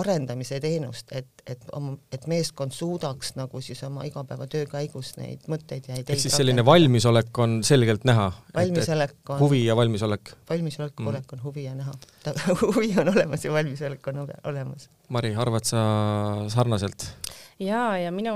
arendamise 0.00 0.60
teenust, 0.62 1.12
et, 1.12 1.28
et, 1.46 1.66
et 2.12 2.26
meeskond 2.30 2.74
suudaks 2.74 3.34
nagu 3.38 3.60
siis 3.64 3.82
oma 3.86 4.06
igapäevatöö 4.08 4.66
käigus 4.70 5.14
neid 5.20 5.44
mõtteid 5.50 5.88
ja 5.90 5.98
ideid 5.98 6.14
ehk 6.16 6.24
siis 6.24 6.36
selline 6.40 6.64
valmisolek 6.66 7.42
on 7.44 7.60
selgelt 7.66 8.06
näha? 8.08 8.30
valmisolek 8.56 9.34
on 9.36 9.44
huvi 9.44 9.64
ja 9.64 9.76
valmisolek? 9.76 10.34
valmisolek 10.50 10.98
mm. 11.00 11.22
on 11.36 11.44
huvi 11.44 11.68
ja 11.68 11.74
näha. 11.78 11.94
huvi 12.62 12.94
on 13.00 13.12
olemas 13.16 13.44
ja 13.44 13.52
valmisolek 13.52 14.12
on 14.12 14.24
olemas. 14.24 14.88
Mari, 15.08 15.34
arvad 15.36 15.68
sa 15.68 15.84
sarnaselt? 16.48 17.10
Ja, 17.62 17.82
ja 17.98 18.10
minu, 18.14 18.34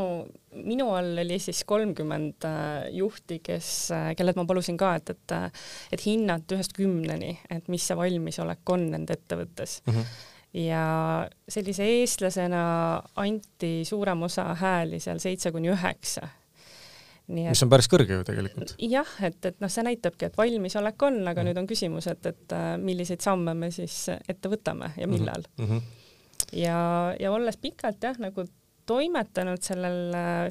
minu 0.64 0.88
all 0.94 1.18
oli 1.24 1.38
siis 1.42 1.64
kolmkümmend 1.68 2.46
äh, 2.46 2.88
juhti, 2.94 3.40
kes, 3.44 3.90
äh, 3.94 4.08
kellelt 4.18 4.38
ma 4.38 4.46
palusin 4.48 4.78
ka, 4.80 4.94
et, 5.00 5.14
et, 5.14 5.36
äh, 5.36 5.68
et 5.92 6.06
hinnata 6.06 6.58
ühest 6.58 6.74
kümneni, 6.76 7.34
et 7.50 7.68
mis 7.72 7.86
see 7.88 7.98
valmisolek 7.98 8.74
on 8.74 8.90
nende 8.94 9.18
ettevõttes 9.18 9.82
mm. 9.86 9.94
-hmm 9.94 10.34
ja 10.58 11.28
sellise 11.44 11.84
eestlasena 11.84 12.60
anti 13.20 13.84
suurem 13.84 14.22
osa 14.24 14.46
hääli 14.56 14.96
seal 15.00 15.18
seitse 15.20 15.52
kuni 15.52 15.68
üheksa. 15.68 16.22
mis 17.28 17.62
on 17.62 17.68
päris 17.68 17.88
kõrge 17.92 18.16
ju 18.16 18.24
tegelikult. 18.24 18.72
jah, 18.80 19.10
et, 19.28 19.44
et 19.44 19.60
noh, 19.60 19.68
see 19.68 19.84
näitabki, 19.84 20.24
et 20.24 20.38
valmisolek 20.40 21.02
on, 21.02 21.20
aga 21.20 21.28
mm 21.28 21.34
-hmm. 21.34 21.50
nüüd 21.50 21.58
on 21.58 21.66
küsimus, 21.66 22.06
et, 22.06 22.26
et 22.26 22.56
milliseid 22.80 23.20
samme 23.20 23.54
me 23.54 23.70
siis 23.70 24.08
ette 24.08 24.48
võtame 24.48 24.88
ja 24.96 25.06
mhm. 25.06 25.14
millal 25.14 25.44
mm. 25.58 25.66
-hmm. 25.66 25.82
ja, 26.52 27.14
ja 27.20 27.32
olles 27.32 27.56
pikalt 27.56 28.02
jah, 28.02 28.16
nagu 28.18 28.48
toimetanud 28.88 29.62
sellel, 29.64 30.00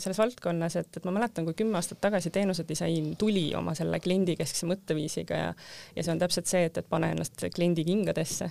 selles 0.04 0.22
valdkonnas, 0.22 0.78
et, 0.80 0.92
et 1.00 1.08
ma 1.08 1.16
mäletan, 1.18 1.48
kui 1.48 1.58
kümme 1.58 1.80
aastat 1.80 2.02
tagasi 2.04 2.32
teenusedisain 2.36 3.16
tuli 3.20 3.50
oma 3.58 3.74
selle 3.78 4.00
kliendikeskse 4.04 4.70
mõtteviisiga 4.70 5.42
ja 5.42 5.52
ja 5.96 6.04
see 6.04 6.14
on 6.14 6.22
täpselt 6.22 6.50
see, 6.50 6.68
et, 6.70 6.78
et 6.80 6.90
pane 6.90 7.10
ennast 7.14 7.44
kliendi 7.56 7.86
kingadesse, 7.88 8.50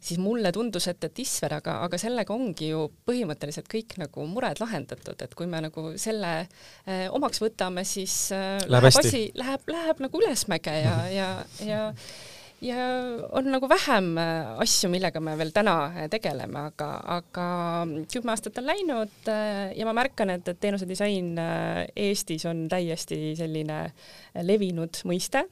siis 0.00 0.20
mulle 0.22 0.52
tundus, 0.54 0.86
et, 0.90 1.02
et 1.04 1.20
Isver, 1.22 1.56
aga, 1.58 1.78
aga 1.86 1.98
sellega 2.00 2.34
ongi 2.34 2.70
ju 2.70 2.84
põhimõtteliselt 3.08 3.68
kõik 3.70 3.96
nagu 4.02 4.26
mured 4.30 4.60
lahendatud, 4.62 5.18
et 5.24 5.34
kui 5.38 5.48
me 5.50 5.62
nagu 5.64 5.92
selle 5.98 6.32
eh, 6.40 7.06
omaks 7.14 7.42
võtame, 7.42 7.84
siis 7.88 8.16
eh, 8.34 8.58
läheb, 8.66 8.88
läheb 8.88 9.00
asi, 9.02 9.22
läheb, 9.38 9.70
läheb 9.74 10.02
nagu 10.06 10.22
ülesmäge 10.22 10.74
ja, 10.84 10.96
ja, 11.12 11.30
ja 11.66 11.82
ja 12.64 12.76
on 13.38 13.50
nagu 13.52 13.68
vähem 13.70 14.16
äh, 14.18 14.58
asju, 14.62 14.90
millega 14.90 15.20
me 15.22 15.36
veel 15.38 15.52
täna 15.54 15.74
äh, 15.86 16.06
tegeleme, 16.10 16.64
aga, 16.72 16.88
aga 17.18 17.46
kümme 18.10 18.32
aastat 18.34 18.58
on 18.58 18.66
läinud 18.66 19.30
äh, 19.30 19.70
ja 19.78 19.86
ma 19.86 19.94
märkan, 19.96 20.32
et, 20.34 20.48
et 20.50 20.58
teenusedisain 20.60 21.38
Eestis 21.38 22.44
on 22.50 22.64
täiesti 22.70 23.36
selline 23.38 23.78
levinud 24.42 25.02
mõiste. 25.08 25.44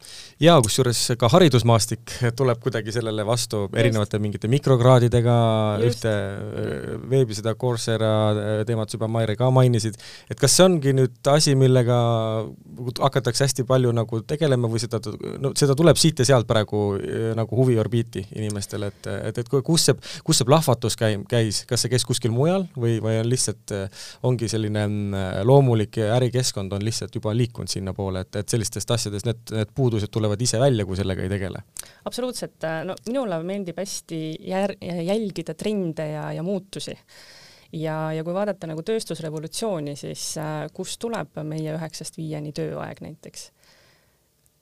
ja 0.43 0.57
kusjuures 0.63 1.03
ka 1.19 1.31
haridusmaastik 1.31 2.17
tuleb 2.37 2.61
kuidagi 2.63 2.95
sellele 2.95 3.27
vastu 3.27 3.67
Just. 3.67 3.79
erinevate 3.79 4.21
mingite 4.23 4.51
mikrokraadidega, 4.51 5.37
ühte 5.87 6.15
veebi 7.11 7.39
seda 7.39 7.55
Coursera 7.55 8.65
teemat 8.67 8.93
juba 8.93 9.09
Maire 9.11 9.37
ka 9.39 9.51
mainisid, 9.55 9.99
et 10.31 10.41
kas 10.41 10.59
see 10.59 10.67
ongi 10.67 10.95
nüüd 10.97 11.31
asi, 11.31 11.55
millega 11.59 11.97
hakatakse 12.99 13.47
hästi 13.47 13.67
palju 13.69 13.95
nagu 13.95 14.23
tegelema 14.27 14.71
või 14.71 14.83
seda, 14.83 15.01
no 15.43 15.55
seda 15.59 15.79
tuleb 15.79 15.99
siit 16.01 16.19
ja 16.23 16.29
sealt 16.33 16.51
praegu 16.51 16.96
nagu 17.37 17.57
huviorbiiti 17.57 18.27
inimestele, 18.37 18.91
et, 18.93 19.09
et, 19.31 19.39
et 19.43 19.51
kus 19.65 19.89
see, 19.89 19.97
kus 20.27 20.41
see 20.41 20.49
plahvatus 20.49 20.99
käi-, 20.99 21.21
käis, 21.29 21.63
kas 21.69 21.85
see 21.85 21.93
käis 21.93 22.07
kuskil 22.09 22.35
mujal 22.35 22.67
või, 22.77 22.99
või 23.05 23.21
on 23.21 23.31
lihtsalt, 23.31 23.75
eh, 23.77 24.03
ongi 24.27 24.49
selline 24.51 24.87
mm, 24.87 25.47
loomulik 25.49 26.01
ärikeskkond 26.07 26.77
on 26.77 26.85
lihtsalt 26.85 27.15
juba 27.17 27.35
liikunud 27.37 27.71
sinnapoole, 27.71 28.27
et, 28.27 28.43
et 28.43 28.57
sellistest 28.57 28.91
asjadest 28.97 29.29
need, 29.29 29.43
need 29.55 29.73
puudused 29.77 30.13
tulevad 30.13 30.43
ise 30.43 30.61
välja, 30.63 30.87
kui 30.89 30.99
sellega 30.99 31.25
ei 31.25 31.33
tegele? 31.33 31.65
absoluutselt, 32.07 32.63
no 32.87 32.95
minule 33.09 33.41
meeldib 33.47 33.79
hästi 33.81 34.21
jär-, 34.51 34.77
jälgida 34.81 35.57
trende 35.59 36.11
ja, 36.13 36.31
ja 36.37 36.45
muutusi 36.47 36.95
ja, 37.73 38.13
ja 38.13 38.25
kui 38.25 38.35
vaadata 38.35 38.69
nagu 38.71 38.85
tööstusrevolutsiooni, 38.87 39.97
siis 39.99 40.33
äh, 40.41 40.67
kust 40.75 41.01
tuleb 41.03 41.37
meie 41.47 41.75
üheksast 41.77 42.19
viieni 42.19 42.55
tööaeg 42.57 43.03
näiteks? 43.05 43.51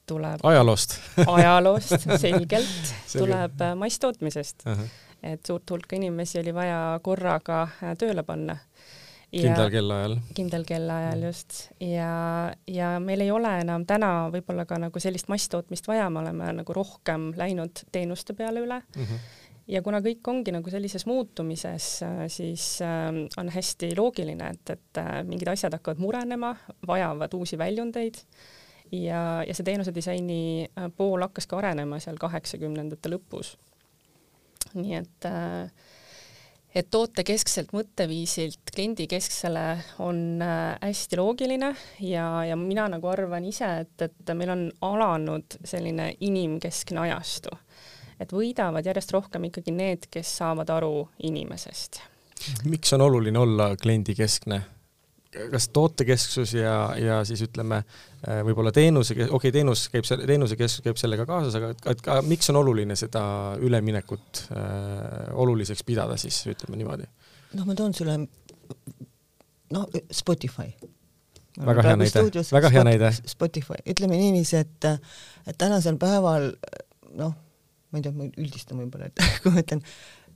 Tuleb 0.06 0.42
ajaloost 0.42 0.98
ajaloost, 1.26 2.06
selgelt 2.24 2.92
tuleb 3.12 3.60
äh, 3.60 3.74
masstootmisest 3.78 4.66
uh. 4.66 4.72
-huh. 4.72 4.88
et 5.22 5.46
suurt 5.46 5.70
hulka 5.70 5.96
inimesi 5.96 6.38
oli 6.40 6.54
vaja 6.54 7.00
korraga 7.02 7.62
äh, 7.62 7.96
tööle 7.98 8.22
panna. 8.22 8.56
kindlal 9.34 9.70
kellaajal. 9.70 10.16
kindlal 10.34 10.64
kellaajal 10.64 11.22
just 11.22 11.70
ja, 11.80 12.52
ja 12.66 13.00
meil 13.00 13.20
ei 13.20 13.30
ole 13.30 13.60
enam 13.60 13.86
täna 13.86 14.30
võib-olla 14.30 14.64
ka 14.64 14.78
nagu 14.78 15.00
sellist 15.00 15.28
masstootmist 15.28 15.88
vaja, 15.88 16.10
me 16.10 16.18
oleme 16.18 16.52
nagu 16.52 16.72
rohkem 16.72 17.32
läinud 17.36 17.86
teenuste 17.92 18.34
peale 18.34 18.60
üle 18.60 18.82
uh. 18.82 19.00
Mhm. 19.00 19.14
-huh 19.14 19.40
ja 19.68 19.80
kuna 19.82 20.02
kõik 20.04 20.28
ongi 20.28 20.52
nagu 20.52 20.70
sellises 20.70 21.06
muutumises, 21.06 22.02
äh, 22.02 22.26
siis 22.28 22.78
on 23.36 23.48
hästi 23.48 23.94
loogiline, 23.96 24.50
et, 24.50 24.70
et 24.70 25.00
mingid 25.24 25.48
asjad 25.48 25.72
hakkavad 25.72 25.98
murenema, 25.98 26.56
vajavad 26.86 27.34
uusi 27.34 27.58
väljundeid 27.58 28.20
ja, 28.92 29.42
ja 29.46 29.54
see 29.54 29.66
teenusedisaini 29.66 30.40
äh, 30.66 30.90
pool 30.96 31.22
hakkas 31.26 31.46
ka 31.50 31.58
arenema 31.62 32.00
seal 32.02 32.18
kaheksakümnendate 32.20 33.12
lõpus. 33.12 33.56
nii 34.74 34.96
et 34.98 35.28
äh, 35.28 35.70
et 36.74 36.90
tootekeskselt 36.90 37.70
mõtteviisilt 37.74 38.72
kliendikesksele 38.74 39.64
on 40.02 40.42
äh, 40.42 40.74
hästi 40.82 41.18
loogiline 41.20 41.70
ja, 42.02 42.26
ja 42.48 42.56
mina 42.58 42.88
nagu 42.90 43.08
arvan 43.10 43.46
ise, 43.46 43.68
et, 43.84 44.08
et 44.08 44.34
meil 44.34 44.50
on 44.54 44.64
alanud 44.82 45.58
selline 45.64 46.12
inimkeskne 46.20 47.04
ajastu. 47.06 47.54
et 48.20 48.32
võidavad 48.32 48.86
järjest 48.86 49.12
rohkem 49.12 49.50
ikkagi 49.50 49.74
need, 49.74 50.10
kes 50.10 50.36
saavad 50.38 50.70
aru 50.70 51.08
inimesest. 51.22 52.02
miks 52.64 52.92
on 52.92 53.06
oluline 53.06 53.38
olla 53.38 53.76
kliendikeskne? 53.76 54.62
Kas 55.50 55.68
tootekesksus 55.74 56.54
ja, 56.56 56.74
ja 56.98 57.18
siis 57.26 57.42
ütleme, 57.46 57.80
äh, 58.26 58.40
võib-olla 58.46 58.72
teenuse, 58.74 59.14
okei 59.14 59.30
okay,, 59.38 59.52
teenus 59.54 59.86
käib 59.92 60.08
selle, 60.08 60.26
teenusekeskus 60.28 60.84
käib 60.84 61.00
sellega 61.00 61.26
kaasas, 61.28 61.58
aga 61.58 61.72
et 61.92 62.02
ka 62.04 62.20
miks 62.26 62.50
on 62.52 62.60
oluline 62.62 62.96
seda 62.98 63.24
üleminekut 63.62 64.44
äh, 64.54 65.30
oluliseks 65.44 65.84
pidada 65.86 66.18
siis, 66.20 66.42
ütleme 66.50 66.80
niimoodi? 66.80 67.08
noh, 67.54 67.68
ma 67.68 67.76
toon 67.78 67.94
sulle, 67.94 68.18
no 69.74 69.86
Spotify. 70.12 70.70
väga 71.60 71.86
hea 71.88 71.96
näide, 72.00 72.26
väga 72.50 72.72
hea 72.74 72.84
näide. 72.86 73.12
Spotify, 73.30 73.78
ütleme 73.90 74.18
niiviisi, 74.18 74.58
et, 74.64 74.90
et 75.46 75.58
tänasel 75.58 75.98
päeval 76.02 76.50
noh, 77.14 77.36
ma 77.90 78.00
ei 78.00 78.04
tea, 78.04 78.14
ma 78.14 78.28
üldistan 78.32 78.82
võib-olla, 78.82 79.10
et 79.10 79.24
kui 79.42 79.54
ma 79.54 79.62
ütlen, 79.62 79.82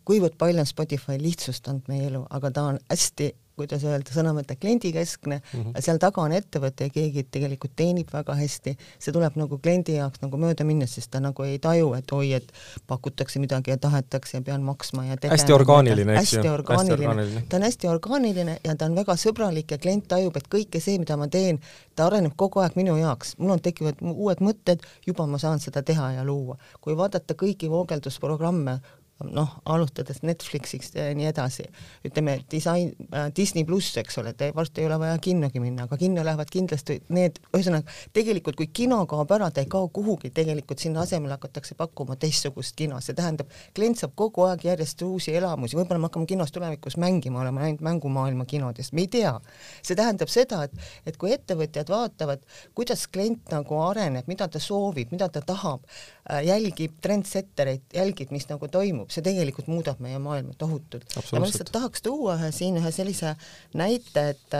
kuivõrd 0.09 0.38
palju 0.40 0.62
on 0.62 0.68
Spotify 0.68 1.18
lihtsustanud 1.20 1.90
meie 1.90 2.09
elu, 2.12 2.22
aga 2.38 2.53
ta 2.55 2.70
on 2.72 2.81
hästi 2.88 3.33
kuidas 3.59 3.85
öelda, 3.85 4.12
sõna 4.14 4.33
mõte 4.37 4.57
kliendikeskne 4.61 5.40
mm, 5.40 5.62
-hmm. 5.62 5.83
seal 5.85 6.01
taga 6.03 6.23
on 6.23 6.35
ettevõte 6.37 6.88
ja 6.88 6.94
keegi 6.94 7.25
tegelikult 7.31 7.75
teenib 7.77 8.12
väga 8.12 8.37
hästi, 8.38 8.77
see 8.99 9.14
tuleb 9.14 9.37
nagu 9.40 9.59
kliendi 9.59 9.99
jaoks 9.99 10.23
nagu 10.23 10.40
mööda 10.40 10.66
minnes, 10.68 10.94
sest 10.94 11.11
ta 11.11 11.21
nagu 11.21 11.47
ei 11.47 11.59
taju, 11.62 11.92
et 11.99 12.12
oi, 12.12 12.33
et 12.38 12.53
pakutakse 12.87 13.42
midagi 13.42 13.75
ja 13.75 13.79
tahetakse 13.79 14.38
ja 14.38 14.42
pean 14.42 14.62
maksma 14.66 15.05
ja 15.09 15.16
tegema. 15.16 15.37
hästi 15.37 15.53
orgaaniline, 15.53 16.18
eks 16.21 16.33
ju. 16.33 16.42
hästi 16.42 16.53
orgaaniline, 16.53 17.44
ta 17.49 17.57
on 17.57 17.66
hästi 17.68 17.88
orgaaniline 17.88 18.59
ja 18.64 18.77
ta 18.77 18.88
on 18.90 18.97
väga 18.99 19.16
sõbralik 19.16 19.75
ja 19.75 19.79
klient 19.79 20.09
tajub, 20.09 20.37
et 20.37 20.49
kõike 20.49 20.81
see, 20.81 20.99
mida 20.99 21.16
ma 21.16 21.29
teen, 21.29 21.61
ta 21.97 22.07
areneb 22.07 22.37
kogu 22.37 22.62
aeg 22.62 22.77
minu 22.79 22.97
jaoks, 23.01 23.37
mul 23.38 23.57
on, 23.57 23.62
tekivad 23.64 24.01
uued 24.03 24.42
mõtted, 24.44 24.85
juba 25.07 25.27
ma 25.27 25.40
saan 25.42 25.61
seda 25.61 25.83
teha 25.83 26.12
ja 26.18 26.25
luua. 26.25 26.57
kui 26.81 26.97
vaadata 26.97 27.35
kõiki 27.35 27.71
voogeldusprogramme, 27.71 28.79
noh, 29.24 29.57
alustades 29.66 30.20
Netflixist 30.22 30.94
ja 30.94 31.09
nii 31.16 31.26
edasi, 31.33 31.64
ütleme 32.07 32.38
disain 32.50 32.92
äh,, 33.11 33.28
Disney 33.35 33.64
pluss, 33.66 33.96
eks 33.98 34.18
ole, 34.20 34.31
et 34.35 34.54
varsti 34.54 34.83
ei 34.83 34.87
ole 34.87 34.98
vaja 35.02 35.18
kinnogi 35.22 35.61
minna, 35.62 35.88
aga 35.88 35.98
kinno 35.98 36.22
lähevad 36.26 36.50
kindlasti 36.52 37.00
need, 37.14 37.40
ühesõnaga 37.50 37.90
tegelikult 38.14 38.59
kui 38.59 38.68
kino 38.74 39.00
kaob 39.11 39.33
ära, 39.35 39.50
ta 39.50 39.64
ei 39.64 39.70
kao 39.70 39.88
kuhugi, 39.94 40.31
tegelikult 40.35 40.83
sinna 40.83 41.02
asemele 41.02 41.35
hakatakse 41.35 41.74
pakkuma 41.78 42.14
teistsugust 42.20 42.76
kino, 42.78 43.00
see 43.02 43.16
tähendab, 43.18 43.50
klient 43.74 43.98
saab 43.98 44.14
kogu 44.18 44.46
aeg 44.46 44.68
järjest 44.68 45.02
uusi 45.07 45.35
elamusi, 45.38 45.76
võib-olla 45.78 46.04
me 46.04 46.11
hakkame 46.12 46.31
kinos 46.31 46.54
tulevikus 46.54 46.98
mängima, 47.00 47.42
oleme 47.42 47.64
näinud 47.64 47.83
mängumaailma 47.88 48.46
kinodest, 48.48 48.94
me 48.94 49.07
ei 49.07 49.11
tea. 49.18 49.35
see 49.83 49.98
tähendab 49.98 50.31
seda, 50.31 50.62
et, 50.68 50.88
et 51.07 51.18
kui 51.18 51.33
ettevõtjad 51.35 51.90
vaatavad, 51.90 52.46
kuidas 52.78 53.07
klient 53.11 53.50
nagu 53.50 53.83
areneb, 53.83 54.28
mida 54.31 54.48
ta 54.48 54.62
soovib, 54.62 55.11
mida 55.14 55.28
ta 55.33 55.42
tahab, 55.42 55.85
äh, 56.31 56.44
jälgib 56.46 56.98
trendsettereid, 57.02 57.88
jälgib, 57.94 58.31
mis 58.35 58.48
nagu 58.50 58.68
toimub, 58.70 59.08
see 59.12 59.25
tegelikult 59.25 59.68
muudab 59.71 60.01
meie 60.05 60.18
maailma 60.23 60.55
tohutult. 60.59 61.09
ja 61.16 61.40
ma 61.40 61.47
lihtsalt 61.47 61.73
tahaks 61.75 62.05
tuua 62.05 62.38
ühe 62.38 62.53
siin 62.55 62.79
ühe 62.81 62.92
sellise 62.94 63.35
näite, 63.75 64.31
et 64.35 64.59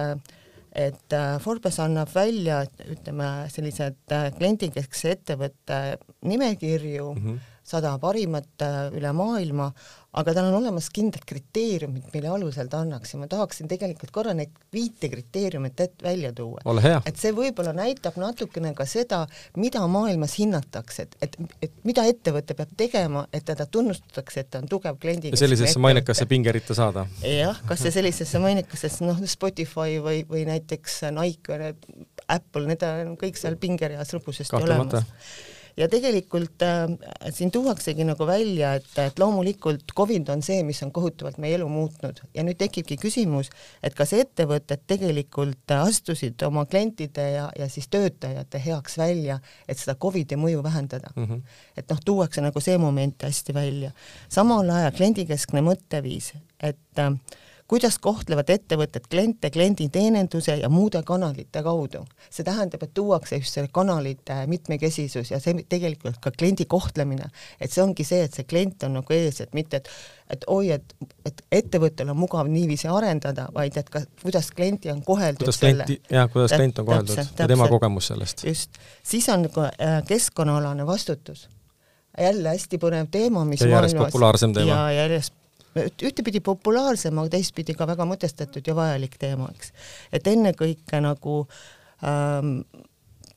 et 0.79 1.15
äh, 1.17 1.39
Forbes 1.43 1.79
annab 1.81 2.11
välja, 2.15 2.61
ütleme, 2.93 3.29
sellised 3.51 4.13
äh, 4.15 4.29
kliendikeskse 4.37 5.15
ettevõtte 5.17 5.79
nimekirju 6.29 7.15
mm, 7.15 7.25
-hmm 7.25 7.55
sada 7.69 7.99
parimat 8.01 8.65
äh, 8.65 8.89
üle 8.97 9.13
maailma, 9.17 9.71
aga 10.16 10.33
tal 10.33 10.47
on 10.49 10.57
olemas 10.62 10.88
kindlad 10.94 11.25
kriteeriumid, 11.29 12.07
mille 12.14 12.31
alusel 12.33 12.68
ta 12.73 12.81
annaks. 12.81 13.12
Ja 13.12 13.21
ma 13.21 13.29
tahaksin 13.29 13.68
tegelikult 13.68 14.12
korra 14.14 14.33
neid 14.37 14.55
viite 14.73 15.11
kriteeriumit 15.12 15.81
et 15.85 16.03
välja 16.03 16.33
tuua. 16.33 16.62
et 17.05 17.21
see 17.21 17.33
võib-olla 17.37 17.75
näitab 17.77 18.16
natukene 18.21 18.73
ka 18.79 18.87
seda, 18.88 19.25
mida 19.61 19.85
maailmas 19.90 20.38
hinnatakse, 20.40 21.09
et, 21.09 21.16
et, 21.27 21.37
et 21.68 21.75
mida 21.88 22.07
ettevõte 22.09 22.57
peab 22.57 22.73
tegema, 22.77 23.27
et 23.33 23.44
teda 23.49 23.66
tunnustatakse, 23.66 24.40
et 24.40 24.51
ta 24.51 24.62
on 24.62 24.71
tugev 24.71 24.97
kliendi 25.01 25.35
sellisesse 25.37 25.79
mainekasse 25.83 26.27
pingeritta 26.31 26.77
saada. 26.79 27.05
jah, 27.23 27.61
kas 27.68 27.85
see 27.85 27.92
sellisesse 28.01 28.40
mainekasesse, 28.42 29.05
noh, 29.05 29.21
Spotify 29.29 30.01
või, 30.05 30.25
või 30.29 30.47
näiteks 30.49 31.03
Nike 31.18 31.53
või 31.53 31.75
Apple, 32.29 32.64
need 32.68 32.83
on 32.88 33.14
kõik 33.21 33.37
seal 33.40 33.61
pingereas 33.61 34.12
rõbusasti 34.16 34.57
olemas 34.57 35.05
ja 35.79 35.88
tegelikult 35.91 36.62
äh, 36.67 36.87
siin 37.35 37.51
tuuaksegi 37.55 38.05
nagu 38.07 38.27
välja, 38.27 38.75
et, 38.79 38.91
et 39.03 39.19
loomulikult 39.19 39.95
Covid 39.97 40.29
on 40.35 40.43
see, 40.43 40.62
mis 40.67 40.81
on 40.83 40.93
kohutavalt 40.95 41.38
meie 41.43 41.57
elu 41.59 41.69
muutnud 41.71 42.21
ja 42.35 42.45
nüüd 42.47 42.59
tekibki 42.59 42.99
küsimus, 43.01 43.53
et 43.83 43.97
kas 43.99 44.12
ettevõtted 44.19 44.85
tegelikult 44.91 45.77
astusid 45.79 46.43
oma 46.47 46.67
klientide 46.71 47.29
ja, 47.37 47.49
ja 47.59 47.69
siis 47.71 47.88
töötajate 47.93 48.62
heaks 48.64 48.99
välja, 48.99 49.38
et 49.69 49.79
seda 49.79 49.97
Covidi 50.01 50.38
mõju 50.41 50.62
vähendada 50.67 51.12
mm. 51.14 51.27
-hmm. 51.27 51.59
et 51.77 51.91
noh, 51.91 52.01
tuuakse 52.05 52.43
nagu 52.45 52.61
see 52.61 52.79
moment 52.79 53.23
hästi 53.23 53.55
välja. 53.55 53.93
samal 54.29 54.71
ajal 54.71 54.93
kliendikeskne 54.93 55.62
mõtteviis, 55.62 56.33
et 56.61 56.99
äh, 56.99 57.14
kuidas 57.69 57.99
kohtlevad 58.01 58.49
ettevõtted 58.51 59.09
kliente 59.11 59.51
klienditeeninduse 59.53 60.57
ja 60.57 60.69
muude 60.73 61.03
kanalite 61.07 61.63
kaudu. 61.63 62.05
see 62.31 62.45
tähendab, 62.45 62.83
et 62.83 62.95
tuuakse 62.95 63.37
just 63.37 63.55
selle 63.55 63.69
kanalite 63.73 64.47
mitmekesisus 64.47 65.31
ja 65.31 65.41
see 65.41 65.65
tegelikult 65.69 66.17
ka 66.21 66.31
kliendi 66.31 66.65
kohtlemine, 66.65 67.29
et 67.61 67.73
see 67.73 67.83
ongi 67.83 68.05
see, 68.05 68.23
et 68.25 68.35
see 68.35 68.45
klient 68.49 68.83
on 68.89 68.99
nagu 69.01 69.13
ees, 69.13 69.41
et 69.41 69.55
mitte, 69.55 69.77
et 69.77 69.91
et 70.31 70.45
oi, 70.53 70.71
et, 70.77 70.95
et 71.25 71.43
ettevõttel 71.61 72.11
on 72.13 72.19
mugav 72.19 72.49
niiviisi 72.53 72.89
arendada, 72.93 73.47
vaid 73.55 73.77
et 73.81 73.89
ka 73.89 74.03
kuidas 74.23 74.51
klienti 74.53 74.91
on 74.93 75.01
koheldud 75.05 75.47
kuidas 75.47 75.61
klienti, 75.63 76.01
jah, 76.13 76.29
kuidas 76.33 76.53
klient 76.53 76.83
on 76.83 76.89
koheldud 76.91 77.15
täpselt, 77.15 77.39
ja 77.39 77.47
tema 77.49 77.69
kogemus 77.69 78.11
sellest. 78.13 78.45
just, 78.45 78.81
siis 79.03 79.29
on 79.33 79.49
ka 79.53 79.71
äh, 79.71 80.03
keskkonnaalane 80.09 80.87
vastutus 80.87 81.49
jälle 82.19 82.49
hästi 82.49 82.81
põnev 82.83 83.09
teema, 83.11 83.45
mis 83.45 83.61
ja 83.61 83.69
järjest 83.69 83.95
maailmas, 83.97 84.13
populaarsem 84.13 84.55
teema. 84.57 84.71
ja 84.71 85.03
järjest 85.03 85.38
ühtepidi 85.87 86.43
populaarsem, 86.45 87.19
aga 87.19 87.37
teistpidi 87.37 87.75
ka 87.79 87.87
väga 87.88 88.07
mõtestatud 88.09 88.67
ja 88.67 88.77
vajalik 88.79 89.19
teema, 89.21 89.51
eks. 89.55 89.73
et 90.12 90.31
ennekõike 90.31 91.03
nagu 91.05 91.41
ähm, 92.07 92.61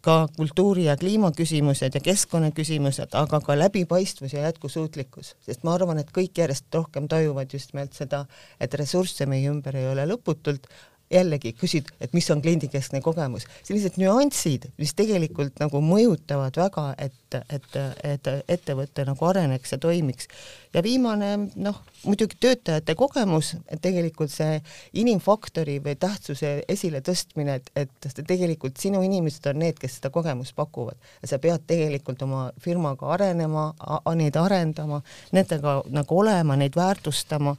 ka 0.02 0.28
kultuuri- 0.38 0.88
ja 0.88 0.98
kliimaküsimused 0.98 1.96
ja 1.96 2.02
keskkonnaküsimused, 2.02 3.14
aga 3.14 3.40
ka 3.40 3.58
läbipaistvus 3.58 4.34
ja 4.34 4.48
jätkusuutlikkus, 4.48 5.36
sest 5.46 5.64
ma 5.64 5.76
arvan, 5.78 6.02
et 6.02 6.10
kõik 6.12 6.42
järjest 6.42 6.74
rohkem 6.74 7.08
tajuvad 7.08 7.54
just 7.54 7.74
nimelt 7.74 7.94
seda, 7.94 8.26
et 8.60 8.74
ressursse 8.74 9.26
meie 9.30 9.50
ümber 9.50 9.78
ei 9.78 9.88
ole 9.92 10.08
lõputult, 10.10 10.68
jällegi 11.12 11.54
küsid, 11.58 11.90
et 12.02 12.14
mis 12.14 12.28
on 12.32 12.42
kliendikeskne 12.42 13.02
kogemus, 13.04 13.46
sellised 13.68 13.98
nüansid, 14.02 14.70
mis 14.82 14.94
tegelikult 14.98 15.60
nagu 15.62 15.82
mõjutavad 15.84 16.58
väga, 16.58 16.86
et, 17.02 17.38
et, 17.54 17.78
et 18.08 18.30
ettevõte 18.52 19.06
nagu 19.08 19.28
areneks 19.28 19.76
ja 19.76 19.80
toimiks. 19.82 20.28
ja 20.74 20.84
viimane 20.84 21.32
noh, 21.56 21.82
muidugi 22.06 22.38
töötajate 22.40 22.96
kogemus, 22.96 23.54
et 23.68 23.82
tegelikult 23.82 24.32
see 24.32 24.62
inimfaktori 24.94 25.80
või 25.84 25.96
tähtsuse 26.00 26.54
esiletõstmine, 26.72 27.60
et, 27.60 27.72
et 27.76 28.24
tegelikult 28.28 28.78
sinu 28.80 29.04
inimesed 29.04 29.52
on 29.52 29.60
need, 29.66 29.80
kes 29.80 30.00
seda 30.00 30.10
kogemust 30.10 30.56
pakuvad. 30.56 31.00
Ja 31.22 31.34
sa 31.34 31.40
pead 31.40 31.68
tegelikult 31.68 32.22
oma 32.24 32.50
firmaga 32.62 33.12
arenema, 33.16 33.72
neid 34.16 34.38
arendama, 34.40 35.02
nendega 35.36 35.82
nagu 35.92 36.22
olema, 36.24 36.56
neid 36.56 36.76
väärtustama 36.76 37.56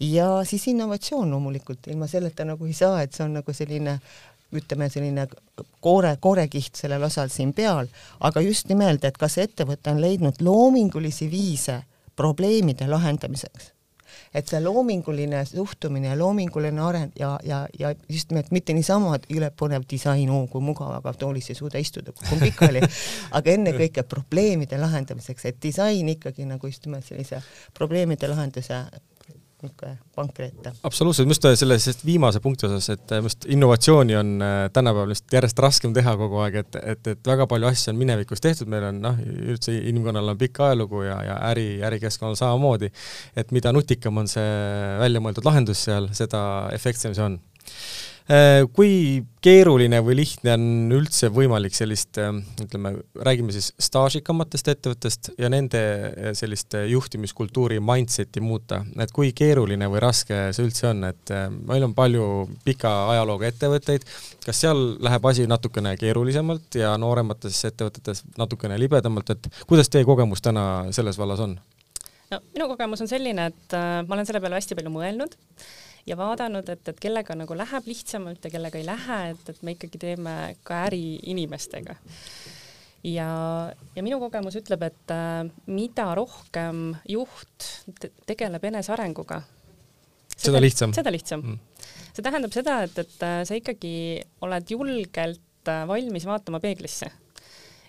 ja 0.00 0.44
siis 0.44 0.68
innovatsioon 0.68 1.30
loomulikult, 1.30 1.86
ilma 1.86 2.06
selleta 2.06 2.44
nagu 2.44 2.66
ei 2.66 2.72
saa, 2.76 3.02
et 3.02 3.12
see 3.16 3.24
on 3.24 3.38
nagu 3.38 3.52
selline 3.52 3.98
ütleme, 4.54 4.88
selline 4.90 5.26
koore, 5.80 6.16
koorekiht 6.20 6.78
sellel 6.78 7.02
osal 7.06 7.30
siin 7.32 7.52
peal, 7.56 7.88
aga 8.20 8.42
just 8.44 8.68
nimelt, 8.70 9.04
et 9.04 9.16
kas 9.18 9.38
ettevõte 9.42 9.90
on 9.90 10.00
leidnud 10.02 10.42
loomingulisi 10.44 11.30
viise 11.30 11.80
probleemide 12.16 12.88
lahendamiseks. 12.90 13.72
et 14.34 14.48
see 14.48 14.58
loominguline 14.60 15.38
suhtumine 15.48 16.08
ja 16.08 16.16
loominguline 16.18 16.80
areng 16.82 17.12
ja, 17.18 17.38
ja, 17.44 17.62
ja 17.78 17.94
just 18.08 18.30
nimelt 18.30 18.50
mitte 18.52 18.72
niisama, 18.76 19.14
et 19.16 19.26
üle 19.32 19.48
põnev 19.50 19.84
disain, 19.88 20.30
oo 20.30 20.46
kui 20.52 20.60
mugav, 20.64 20.92
aga 20.98 21.12
toolis 21.16 21.48
ei 21.50 21.56
suuda 21.56 21.80
istuda, 21.80 22.12
kukun 22.12 22.42
pikali, 22.44 22.82
aga 23.38 23.52
ennekõike 23.52 24.04
probleemide 24.08 24.78
lahendamiseks, 24.80 25.48
et 25.50 25.60
disain 25.62 26.08
ikkagi 26.12 26.44
nagu 26.48 26.68
just 26.68 26.84
nimelt 26.86 27.08
sellise 27.08 27.40
probleemide 27.76 28.28
lahenduse 28.28 28.82
niisugune 29.66 29.98
vankri 30.16 30.48
ette. 30.48 30.72
absoluutselt, 30.88 31.28
just 31.28 31.46
selles 31.60 31.88
viimase 32.06 32.40
punkti 32.40 32.66
osas, 32.68 32.88
et 32.94 33.14
just 33.22 33.46
innovatsiooni 33.52 34.16
on 34.16 34.32
äh, 34.42 34.54
tänapäeval 34.72 35.14
just 35.14 35.32
järjest 35.32 35.58
raskem 35.62 35.94
teha 35.96 36.16
kogu 36.16 36.40
aeg, 36.44 36.60
et, 36.62 36.80
et, 36.94 37.12
et 37.14 37.32
väga 37.32 37.48
palju 37.50 37.70
asju 37.70 37.92
on 37.92 38.00
minevikus 38.00 38.42
tehtud, 38.44 38.70
meil 38.72 38.88
on 38.90 39.02
noh, 39.04 39.20
üldse 39.52 39.74
inimkonnal 39.76 40.34
on 40.34 40.40
pikk 40.40 40.62
ajalugu 40.68 41.04
ja, 41.06 41.20
ja 41.30 41.38
äri, 41.50 41.68
ärikeskkonnal 41.90 42.38
samamoodi, 42.38 42.90
et 43.36 43.54
mida 43.56 43.74
nutikam 43.76 44.22
on 44.22 44.30
see 44.30 44.48
välja 45.02 45.22
mõeldud 45.22 45.46
lahendus 45.46 45.84
seal, 45.88 46.10
seda 46.16 46.42
efektsem 46.76 47.14
see 47.16 47.26
on. 47.26 47.40
Äh, 47.66 48.05
kui 48.74 49.22
keeruline 49.44 50.00
või 50.02 50.16
lihtne 50.18 50.56
on 50.56 50.94
üldse 50.96 51.28
võimalik 51.30 51.76
sellist, 51.76 52.18
äh, 52.18 52.32
ütleme, 52.64 52.96
räägime 53.14 53.54
siis 53.54 53.68
staažikamatest 53.78 54.72
ettevõttest 54.72 55.30
ja 55.38 55.50
nende 55.52 55.82
äh, 55.82 56.32
sellist 56.34 56.74
juhtimiskultuuri 56.90 57.78
mindset'i 57.78 58.42
muuta, 58.42 58.80
et 58.98 59.14
kui 59.14 59.30
keeruline 59.36 59.86
või 59.92 60.02
raske 60.02 60.40
see 60.56 60.66
üldse 60.66 60.90
on, 60.90 61.06
et 61.12 61.34
meil 61.54 61.86
on 61.86 61.94
palju 61.94 62.26
pika 62.66 62.92
ajalooga 63.14 63.52
ettevõtteid, 63.52 64.08
kas 64.42 64.64
seal 64.64 64.82
läheb 65.06 65.30
asi 65.30 65.46
natukene 65.46 65.94
keerulisemalt 66.00 66.80
ja 66.82 66.96
nooremates 66.98 67.62
ettevõtetes 67.70 68.24
natukene 68.38 68.80
libedamalt, 68.82 69.36
et 69.36 69.50
kuidas 69.70 69.92
teie 69.92 70.06
kogemus 70.08 70.42
täna 70.42 70.66
selles 70.96 71.18
vallas 71.20 71.46
on? 71.46 71.58
no 72.32 72.42
minu 72.54 72.66
kogemus 72.72 73.02
on 73.04 73.10
selline, 73.10 73.50
et 73.52 73.76
äh, 73.76 74.00
ma 74.06 74.16
olen 74.16 74.26
selle 74.26 74.42
peale 74.42 74.58
hästi 74.58 74.78
palju 74.78 74.92
mõelnud 74.94 75.36
ja 76.06 76.16
vaadanud, 76.18 76.68
et, 76.70 76.88
et 76.88 77.00
kellega 77.02 77.34
nagu 77.38 77.56
läheb 77.58 77.88
lihtsamalt 77.90 78.44
ja 78.46 78.52
kellega 78.52 78.78
ei 78.78 78.86
lähe, 78.86 79.18
et, 79.32 79.50
et 79.50 79.64
me 79.66 79.74
ikkagi 79.76 80.00
teeme 80.02 80.36
ka 80.66 80.84
äri 80.86 81.18
inimestega. 81.32 81.96
ja, 83.06 83.28
ja 83.96 84.06
minu 84.06 84.20
kogemus 84.22 84.58
ütleb, 84.60 84.86
et 84.86 85.14
äh, 85.14 85.42
mida 85.66 86.12
rohkem 86.18 86.94
juht 87.10 87.70
te 88.00 88.12
tegeleb 88.26 88.64
enesearenguga, 88.70 89.42
seda 90.36 90.62
lihtsam. 90.62 90.94
seda 90.96 91.12
lihtsam 91.14 91.42
mm.. 91.42 91.58
see 92.12 92.24
tähendab 92.24 92.54
seda, 92.54 92.80
et, 92.86 92.98
et 93.02 93.26
äh, 93.26 93.42
sa 93.48 93.58
ikkagi 93.58 93.94
oled 94.46 94.74
julgelt 94.74 95.70
äh, 95.70 95.84
valmis 95.88 96.26
vaatama 96.28 96.62
peeglisse 96.62 97.10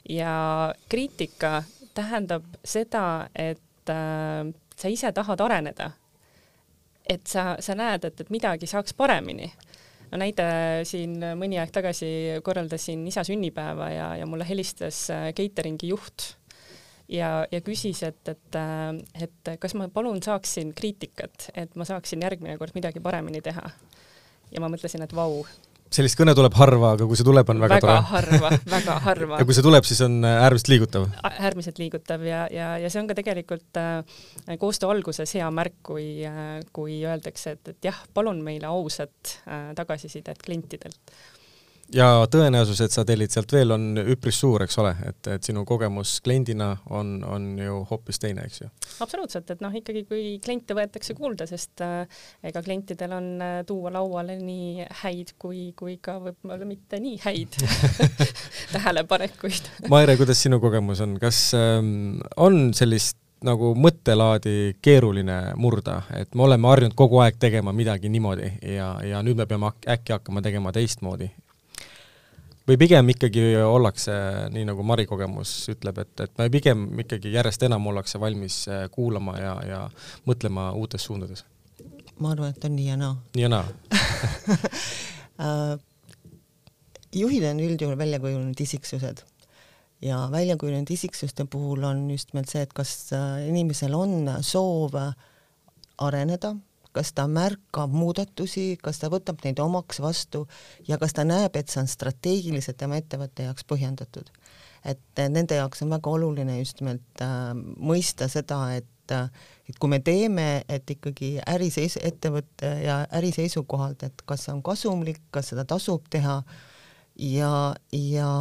ja 0.09 0.73
kriitika 0.89 1.61
tähendab 1.97 2.45
seda, 2.65 3.27
et 3.35 3.93
äh, 3.93 4.49
sa 4.77 4.93
ise 4.93 5.11
tahad 5.13 5.41
areneda 5.45 5.91
et 7.09 7.27
sa, 7.27 7.55
sa 7.63 7.75
näed, 7.77 8.07
et, 8.07 8.21
et 8.21 8.29
midagi 8.33 8.67
saaks 8.69 8.95
paremini. 8.97 9.49
no 10.11 10.19
näide 10.21 10.47
siin 10.87 11.17
mõni 11.39 11.59
aeg 11.59 11.71
tagasi 11.75 12.09
korraldasin 12.43 13.01
isa 13.07 13.25
sünnipäeva 13.27 13.89
ja, 13.91 14.09
ja 14.21 14.27
mulle 14.29 14.47
helistas 14.47 15.09
äh, 15.11 15.29
catering'i 15.35 15.89
juht 15.91 16.33
ja, 17.11 17.45
ja 17.51 17.61
küsis, 17.61 18.03
et, 18.07 18.21
et, 18.27 18.55
äh, 18.55 19.23
et 19.23 19.53
kas 19.59 19.75
ma 19.75 19.89
palun 19.91 20.21
saaksin 20.23 20.73
kriitikat, 20.77 21.49
et 21.55 21.75
ma 21.75 21.87
saaksin 21.87 22.23
järgmine 22.23 22.57
kord 22.59 22.75
midagi 22.75 23.03
paremini 23.03 23.41
teha. 23.41 23.69
ja 24.51 24.61
ma 24.63 24.69
mõtlesin, 24.71 25.03
et 25.03 25.15
vau, 25.15 25.41
sellist 25.93 26.17
kõne 26.19 26.33
tuleb 26.37 26.55
harva, 26.59 26.93
aga 26.97 27.07
kui 27.07 27.19
see 27.19 27.27
tuleb, 27.27 27.47
on 27.51 27.61
väga, 27.63 27.77
väga 27.77 27.83
tore. 27.83 27.95
väga 27.95 28.09
harva, 28.11 28.51
väga 28.75 28.97
harva. 29.05 29.39
ja 29.41 29.47
kui 29.47 29.57
see 29.57 29.65
tuleb, 29.65 29.87
siis 29.87 30.01
on 30.05 30.19
äh, 30.27 30.41
äärmiselt 30.47 30.71
liigutav? 30.73 31.07
äärmiselt 31.31 31.81
liigutav 31.81 32.25
ja, 32.27 32.43
ja, 32.53 32.73
ja 32.81 32.91
see 32.91 33.01
on 33.01 33.09
ka 33.09 33.17
tegelikult 33.17 33.79
äh, 33.81 34.19
koostöö 34.59 34.91
alguses 34.93 35.33
hea 35.37 35.47
märk, 35.53 35.79
kui 35.87 36.09
äh,, 36.27 36.59
kui 36.75 36.99
öeldakse, 37.05 37.57
et, 37.57 37.73
et 37.73 37.89
jah, 37.91 38.03
palun 38.17 38.43
meile 38.45 38.69
ausat 38.71 39.37
äh, 39.47 39.71
tagasisidet 39.77 40.43
klientidelt 40.43 41.17
ja 41.93 42.07
tõenäosus, 42.31 42.79
et 42.83 42.93
sa 42.93 43.03
tellid 43.07 43.31
sealt 43.31 43.51
veel, 43.53 43.71
on 43.75 43.99
üpris 44.01 44.39
suur, 44.41 44.63
eks 44.65 44.77
ole, 44.81 44.93
et, 45.07 45.29
et 45.31 45.47
sinu 45.47 45.63
kogemus 45.67 46.17
kliendina 46.25 46.71
on, 46.93 47.17
on 47.27 47.47
ju 47.61 47.81
hoopis 47.91 48.19
teine, 48.23 48.45
eks 48.47 48.61
ju? 48.63 48.69
absoluutselt, 49.03 49.49
et 49.53 49.61
noh, 49.63 49.73
ikkagi 49.79 50.03
kui 50.09 50.23
kliente 50.43 50.75
võetakse 50.77 51.15
kuulda, 51.17 51.47
sest 51.49 51.83
äh, 51.85 52.23
ega 52.47 52.63
klientidel 52.65 53.13
on 53.17 53.29
äh, 53.43 53.59
tuua 53.67 53.93
lauale 53.95 54.37
nii 54.41 54.87
häid 55.03 55.35
kui, 55.39 55.71
kui 55.77 55.97
ka 56.03 56.17
võib-olla 56.23 56.67
mitte 56.67 56.99
nii 57.03 57.21
häid 57.23 57.59
tähelepanekuid. 58.75 59.71
Maire, 59.91 60.17
kuidas 60.19 60.43
sinu 60.43 60.59
kogemus 60.63 61.01
on, 61.05 61.15
kas 61.21 61.49
ähm, 61.57 62.19
on 62.35 62.73
sellist 62.77 63.19
nagu 63.45 63.75
mõttelaadi 63.77 64.79
keeruline 64.81 65.53
murda, 65.61 66.01
et 66.17 66.33
me 66.33 66.47
oleme 66.47 66.67
harjunud 66.71 66.95
kogu 66.97 67.19
aeg 67.21 67.37
tegema 67.37 67.69
midagi 67.75 68.09
niimoodi 68.09 68.49
ja, 68.73 68.95
ja 69.05 69.21
nüüd 69.25 69.37
me 69.37 69.45
peame 69.45 69.69
äkki 69.85 70.15
hakkama 70.15 70.41
tegema 70.41 70.73
teistmoodi 70.73 71.29
või 72.67 72.77
pigem 72.79 73.09
ikkagi 73.13 73.43
ollakse, 73.63 74.13
nii 74.53 74.65
nagu 74.67 74.83
Mari 74.87 75.07
kogemus 75.07 75.53
ütleb, 75.71 76.01
et, 76.03 76.13
et 76.25 76.33
me 76.39 76.49
pigem 76.53 76.87
ikkagi 77.03 77.31
järjest 77.35 77.63
enam 77.67 77.87
ollakse 77.91 78.19
valmis 78.19 78.63
äh, 78.71 78.87
kuulama 78.91 79.37
ja, 79.39 79.53
ja 79.67 79.79
mõtlema 80.27 80.71
uutes 80.77 81.07
suundades? 81.07 81.45
ma 82.19 82.31
arvan, 82.33 82.49
et 82.49 82.63
on 82.65 82.73
nii 82.73 82.87
ja 82.89 82.97
naa. 82.97 83.15
nii 83.35 83.45
ja 83.45 83.51
naa 83.53 83.65
äh, 85.45 85.73
juhid 87.15 87.47
on 87.51 87.63
üldjuhul 87.63 87.97
välja 87.99 88.19
kujunenud 88.23 88.61
isiksused 88.67 89.23
ja 90.03 90.25
välja 90.31 90.57
kujunenud 90.57 90.91
isiksuste 90.93 91.45
puhul 91.45 91.85
on 91.87 92.07
just 92.11 92.33
nimelt 92.33 92.51
see, 92.51 92.65
et 92.65 92.73
kas 92.75 93.13
äh, 93.15 93.47
inimesel 93.47 93.95
on 93.95 94.33
soov 94.45 94.97
areneda, 95.97 96.55
kas 96.97 97.13
ta 97.13 97.27
märkab 97.29 97.93
muudatusi, 97.93 98.71
kas 98.81 99.01
ta 99.01 99.11
võtab 99.13 99.43
neid 99.45 99.59
omaks 99.61 100.01
vastu 100.01 100.45
ja 100.89 100.97
kas 101.01 101.13
ta 101.13 101.25
näeb, 101.27 101.55
et 101.55 101.69
see 101.69 101.83
on 101.83 101.89
strateegiliselt 101.91 102.79
tema 102.81 102.97
ettevõtte 103.01 103.45
jaoks 103.47 103.67
põhjendatud. 103.69 104.31
et 104.87 105.19
nende 105.33 105.57
jaoks 105.57 105.81
on 105.83 105.89
väga 105.91 106.09
oluline 106.09 106.59
just 106.59 106.79
nimelt 106.81 107.21
äh, 107.21 107.51
mõista 107.77 108.29
seda, 108.31 108.59
et 108.77 109.11
äh, 109.11 109.29
et 109.67 109.77
kui 109.79 109.89
me 109.91 109.99
teeme, 109.99 110.63
et 110.69 110.89
ikkagi 110.89 111.37
äriseis-, 111.49 111.99
ettevõtte 112.01 112.69
ja 112.85 113.01
äri 113.19 113.33
seisukohalt, 113.35 114.03
et 114.07 114.23
kas 114.25 114.45
see 114.45 114.53
on 114.55 114.63
kasumlik, 114.63 115.19
kas 115.31 115.51
seda 115.51 115.65
tasub 115.67 116.07
teha 116.13 116.37
ja, 117.19 117.51
ja 117.91 118.31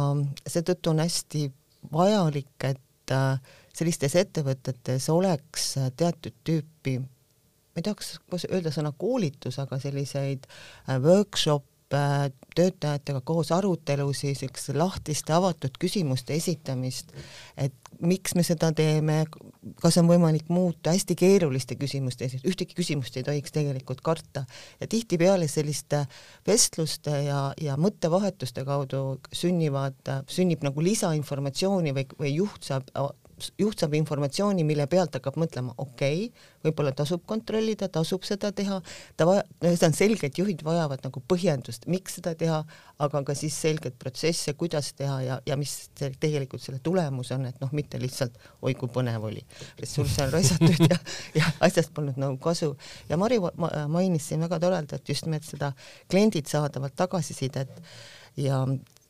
seetõttu 0.47 0.93
on 0.93 1.03
hästi 1.03 1.49
vajalik, 1.91 2.55
et 2.63 3.13
äh, 3.13 3.53
sellistes 3.75 4.15
ettevõtetes 4.15 5.09
oleks 5.13 5.73
teatud 5.99 6.37
tüüpi 6.47 6.97
ma 7.77 7.81
ei 7.81 7.85
tahaks 7.85 8.47
öelda 8.49 8.73
sõna 8.73 8.89
koolitus, 8.97 9.59
aga 9.61 9.77
selliseid 9.81 10.47
äh, 10.49 10.97
workshop'e, 11.03 12.31
töötajatega 12.57 13.21
koos 13.21 13.51
arutelusid, 13.53 14.33
siukeste 14.39 14.73
lahtiste 14.75 15.35
avatud 15.35 15.77
küsimuste 15.79 16.33
esitamist, 16.35 17.13
et 17.55 17.75
miks 18.01 18.33
me 18.35 18.43
seda 18.43 18.71
teeme, 18.75 19.19
kas 19.79 19.99
on 20.01 20.09
võimalik 20.09 20.49
muuta, 20.49 20.95
hästi 20.95 21.15
keeruliste 21.21 21.77
küsimuste 21.77 22.25
esit-, 22.25 22.49
ühtegi 22.49 22.75
küsimust 22.75 23.15
ei 23.21 23.27
tohiks 23.27 23.53
tegelikult 23.53 24.01
karta. 24.01 24.47
ja 24.81 24.89
tihtipeale 24.89 25.47
selliste 25.47 26.01
vestluste 26.49 27.13
ja, 27.29 27.53
ja 27.61 27.77
mõttevahetuste 27.77 28.65
kaudu 28.65 29.21
sünnivad, 29.31 30.01
sünnib 30.27 30.65
nagu 30.65 30.81
lisainformatsiooni 30.81 31.93
või, 31.93 32.09
või 32.17 32.35
juht 32.41 32.67
saab 32.67 32.89
juht 33.59 33.81
saab 33.81 33.93
informatsiooni, 33.97 34.63
mille 34.67 34.87
pealt 34.89 35.17
hakkab 35.17 35.37
mõtlema, 35.39 35.73
okei 35.77 36.27
okay,, 36.27 36.45
võib-olla 36.65 36.91
tasub 36.97 37.23
kontrollida, 37.29 37.87
tasub 37.93 38.25
seda 38.27 38.49
teha, 38.55 38.79
ta 39.17 39.27
vaja-, 39.29 39.45
no 39.63 39.73
see 39.75 39.87
on 39.87 39.95
selge, 39.97 40.29
et 40.29 40.39
juhid 40.41 40.63
vajavad 40.65 41.03
nagu 41.05 41.21
põhjendust, 41.29 41.85
miks 41.91 42.17
seda 42.17 42.33
teha, 42.39 42.63
aga 43.03 43.21
ka 43.27 43.35
siis 43.37 43.55
selget 43.61 43.97
protsesse, 44.01 44.53
kuidas 44.57 44.91
teha 44.97 45.19
ja, 45.25 45.39
ja 45.45 45.57
mis 45.59 45.75
tegelikult 45.95 46.63
selle 46.63 46.81
tulemus 46.83 47.31
on, 47.35 47.45
et 47.49 47.61
noh, 47.63 47.71
mitte 47.77 48.01
lihtsalt 48.01 48.37
oi 48.65 48.73
kui 48.79 48.91
põnev 48.93 49.29
oli, 49.29 49.43
ressursse 49.79 50.25
on 50.25 50.33
raisatud 50.33 50.83
ja, 50.89 50.99
ja 51.37 51.53
asjast 51.67 51.93
polnud 51.95 52.17
nagu 52.21 52.39
kasu. 52.41 52.73
ja 53.09 53.19
Mari 53.21 53.39
mainis 53.87 54.31
siin 54.31 54.43
väga 54.45 54.59
toredalt 54.63 55.09
just 55.09 55.29
nimelt 55.29 55.45
seda 55.45 55.73
kliendid 56.09 56.49
saadavat 56.49 56.95
tagasisidet 56.97 57.81
ja 58.37 58.63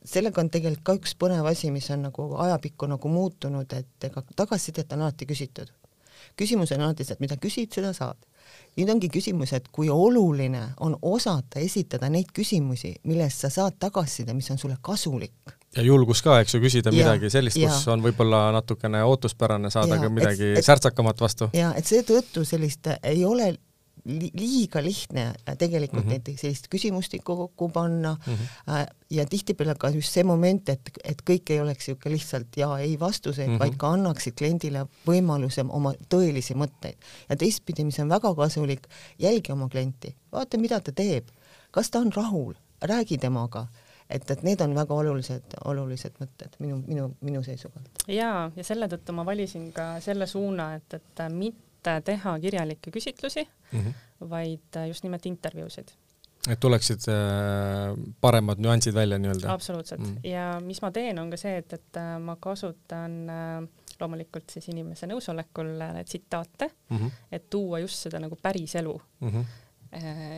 sellega 0.07 0.41
on 0.41 0.51
tegelikult 0.53 0.85
ka 0.85 0.95
üks 0.99 1.15
põnev 1.19 1.47
asi, 1.49 1.71
mis 1.73 1.89
on 1.93 2.07
nagu 2.07 2.29
ajapikku 2.45 2.89
nagu 2.89 3.11
muutunud, 3.11 3.73
et 3.73 4.09
ega 4.09 4.23
tagasisidet 4.35 4.95
on 4.95 5.05
alati 5.05 5.27
küsitud. 5.29 5.73
küsimus 6.37 6.71
on 6.75 6.81
alati 6.81 7.05
see, 7.05 7.13
et 7.13 7.23
mida 7.23 7.37
küsid, 7.41 7.73
seda 7.73 7.93
saad. 7.93 8.17
nüüd 8.77 8.89
ongi 8.93 9.09
küsimus, 9.09 9.53
et 9.53 9.67
kui 9.73 9.89
oluline 9.89 10.63
on 10.79 10.95
osata 11.01 11.59
esitada 11.59 12.09
neid 12.09 12.31
küsimusi, 12.33 12.95
millest 13.03 13.43
sa 13.43 13.49
saad 13.49 13.75
tagasiside, 13.79 14.33
mis 14.33 14.51
on 14.51 14.57
sulle 14.57 14.77
kasulik 14.81 15.57
ja 15.75 15.83
julgus 15.83 16.21
ka, 16.23 16.39
eks 16.41 16.55
ju, 16.55 16.61
küsida 16.63 16.91
ja, 16.91 16.95
midagi 16.95 17.29
sellist, 17.31 17.59
kus 17.59 17.87
on 17.91 18.03
võib-olla 18.05 18.47
natukene 18.55 19.03
ootuspärane 19.03 19.71
saada 19.73 19.97
ja, 19.97 20.01
ka 20.01 20.09
midagi 20.13 20.51
et, 20.53 20.61
et, 20.61 20.65
särtsakamat 20.65 21.21
vastu. 21.21 21.49
ja 21.57 21.73
et 21.77 21.85
seetõttu 21.89 22.45
sellist 22.47 22.89
ei 23.03 23.25
ole 23.25 23.51
liiga 24.05 24.81
lihtne 24.83 25.23
äh, 25.27 25.57
tegelikult 25.57 26.03
mm 26.03 26.09
-hmm. 26.09 26.11
näiteks 26.11 26.41
sellist 26.41 26.67
küsimustikku 26.75 27.35
kokku 27.35 27.69
panna 27.69 28.17
mm 28.27 28.33
-hmm. 28.33 28.93
ja 29.09 29.25
tihtipeale 29.25 29.75
ka 29.75 29.89
just 29.89 30.13
see 30.13 30.23
moment, 30.23 30.69
et, 30.69 30.81
et 31.03 31.21
kõik 31.29 31.49
ei 31.49 31.61
oleks 31.61 31.87
niisugune 31.87 32.13
lihtsalt 32.13 32.57
jaa-ei 32.57 32.99
vastuseid 32.99 33.47
mm, 33.47 33.55
-hmm. 33.55 33.59
vaid 33.59 33.75
ka 33.77 33.89
annaksid 33.89 34.33
kliendile 34.37 34.85
võimaluse 35.07 35.65
oma 35.69 35.93
tõelisi 36.13 36.53
mõtteid. 36.53 36.97
ja 37.29 37.35
teistpidi, 37.35 37.83
mis 37.83 37.99
on 37.99 38.09
väga 38.09 38.35
kasulik, 38.35 38.87
jälgi 39.19 39.51
oma 39.51 39.69
klienti, 39.69 40.15
vaata, 40.31 40.57
mida 40.57 40.79
ta 40.79 40.91
teeb, 40.91 41.27
kas 41.71 41.89
ta 41.89 41.99
on 41.99 42.11
rahul, 42.15 42.53
räägi 42.81 43.17
temaga 43.17 43.67
et, 44.09 44.31
et 44.31 44.43
need 44.43 44.61
on 44.61 44.75
väga 44.75 44.93
olulised, 44.93 45.55
olulised 45.65 46.19
mõtted 46.21 46.57
minu, 46.59 46.81
minu, 46.87 47.09
minu 47.21 47.43
seisukohalt. 47.43 48.03
jaa, 48.07 48.51
ja 48.55 48.63
selle 48.63 48.87
tõttu 48.87 49.15
ma 49.15 49.25
valisin 49.25 49.71
ka 49.75 49.99
selle 50.03 50.27
suuna, 50.27 50.73
et, 50.75 50.93
et 50.93 51.23
mitte 51.29 51.66
teha 52.05 52.35
kirjalikke 52.43 52.91
küsitlusi 52.93 53.45
mm, 53.45 53.79
-hmm. 53.79 54.29
vaid 54.29 54.81
just 54.87 55.03
nimelt 55.03 55.25
intervjuusid. 55.25 55.91
et 56.49 56.59
tuleksid 56.59 57.07
äh, 57.11 57.95
paremad 58.21 58.59
nüansid 58.63 58.93
välja 58.93 59.17
nii-öelda? 59.17 59.53
absoluutselt 59.53 60.01
mm. 60.01 60.15
-hmm. 60.15 60.29
ja 60.29 60.59
mis 60.63 60.81
ma 60.81 60.91
teen, 60.91 61.19
on 61.19 61.29
ka 61.29 61.37
see, 61.37 61.57
et, 61.57 61.73
et 61.73 61.97
äh, 61.97 62.19
ma 62.19 62.35
kasutan 62.39 63.29
äh, 63.29 63.67
loomulikult 63.99 64.49
siis 64.49 64.69
inimese 64.69 65.07
nõusolekul 65.07 65.73
tsitaate 66.05 66.69
mm, 66.89 66.97
-hmm. 66.97 67.11
et 67.31 67.49
tuua 67.49 67.79
just 67.79 68.07
seda 68.07 68.19
nagu 68.19 68.37
päris 68.41 68.75
elu 68.75 69.01
mm. 69.19 69.29
-hmm. 69.29 69.45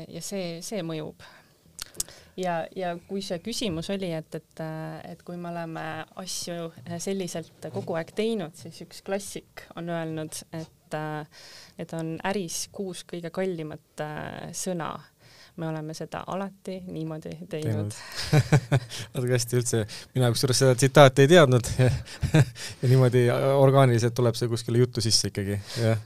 ja 0.07 0.21
see, 0.21 0.62
see 0.62 0.81
mõjub 0.83 1.25
ja, 2.39 2.62
ja 2.75 2.95
kui 3.08 3.21
see 3.25 3.39
küsimus 3.43 3.91
oli, 3.93 4.12
et, 4.15 4.39
et, 4.39 4.63
et 5.12 5.23
kui 5.28 5.38
me 5.38 5.52
oleme 5.52 5.86
asju 6.21 6.71
selliselt 6.97 7.69
kogu 7.75 7.99
aeg 7.99 8.13
teinud, 8.17 8.56
siis 8.60 8.82
üks 8.86 9.04
klassik 9.06 9.67
on 9.80 9.91
öelnud, 9.93 10.43
et 10.54 10.75
et 10.89 11.91
on 11.93 12.15
äris 12.25 12.63
kuus 12.73 13.04
kõige 13.06 13.30
kallimat 13.30 14.02
sõna 14.58 14.88
me 15.60 15.67
oleme 15.67 15.93
seda 15.93 16.23
alati 16.28 16.80
niimoodi 16.88 17.36
teinud. 17.52 17.95
natuke 19.13 19.34
hästi 19.34 19.58
üldse, 19.60 19.82
mina 20.15 20.30
kusjuures 20.32 20.62
seda 20.63 20.75
tsitaati 20.80 21.25
ei 21.25 21.32
teadnud 21.34 21.71
ja 22.82 22.89
niimoodi 22.91 23.25
orgaaniliselt 23.34 24.15
tuleb 24.17 24.39
see 24.39 24.49
kuskile 24.52 24.82
juttu 24.84 25.04
sisse 25.04 25.34
ikkagi, 25.34 25.60
jah. 25.84 25.99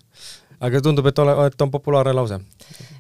Aga 0.64 0.82
tundub, 0.84 1.08
et 1.10 1.20
ole, 1.20 1.36
et 1.48 1.66
on 1.66 1.72
populaarne 1.74 2.14
lause. 2.16 2.40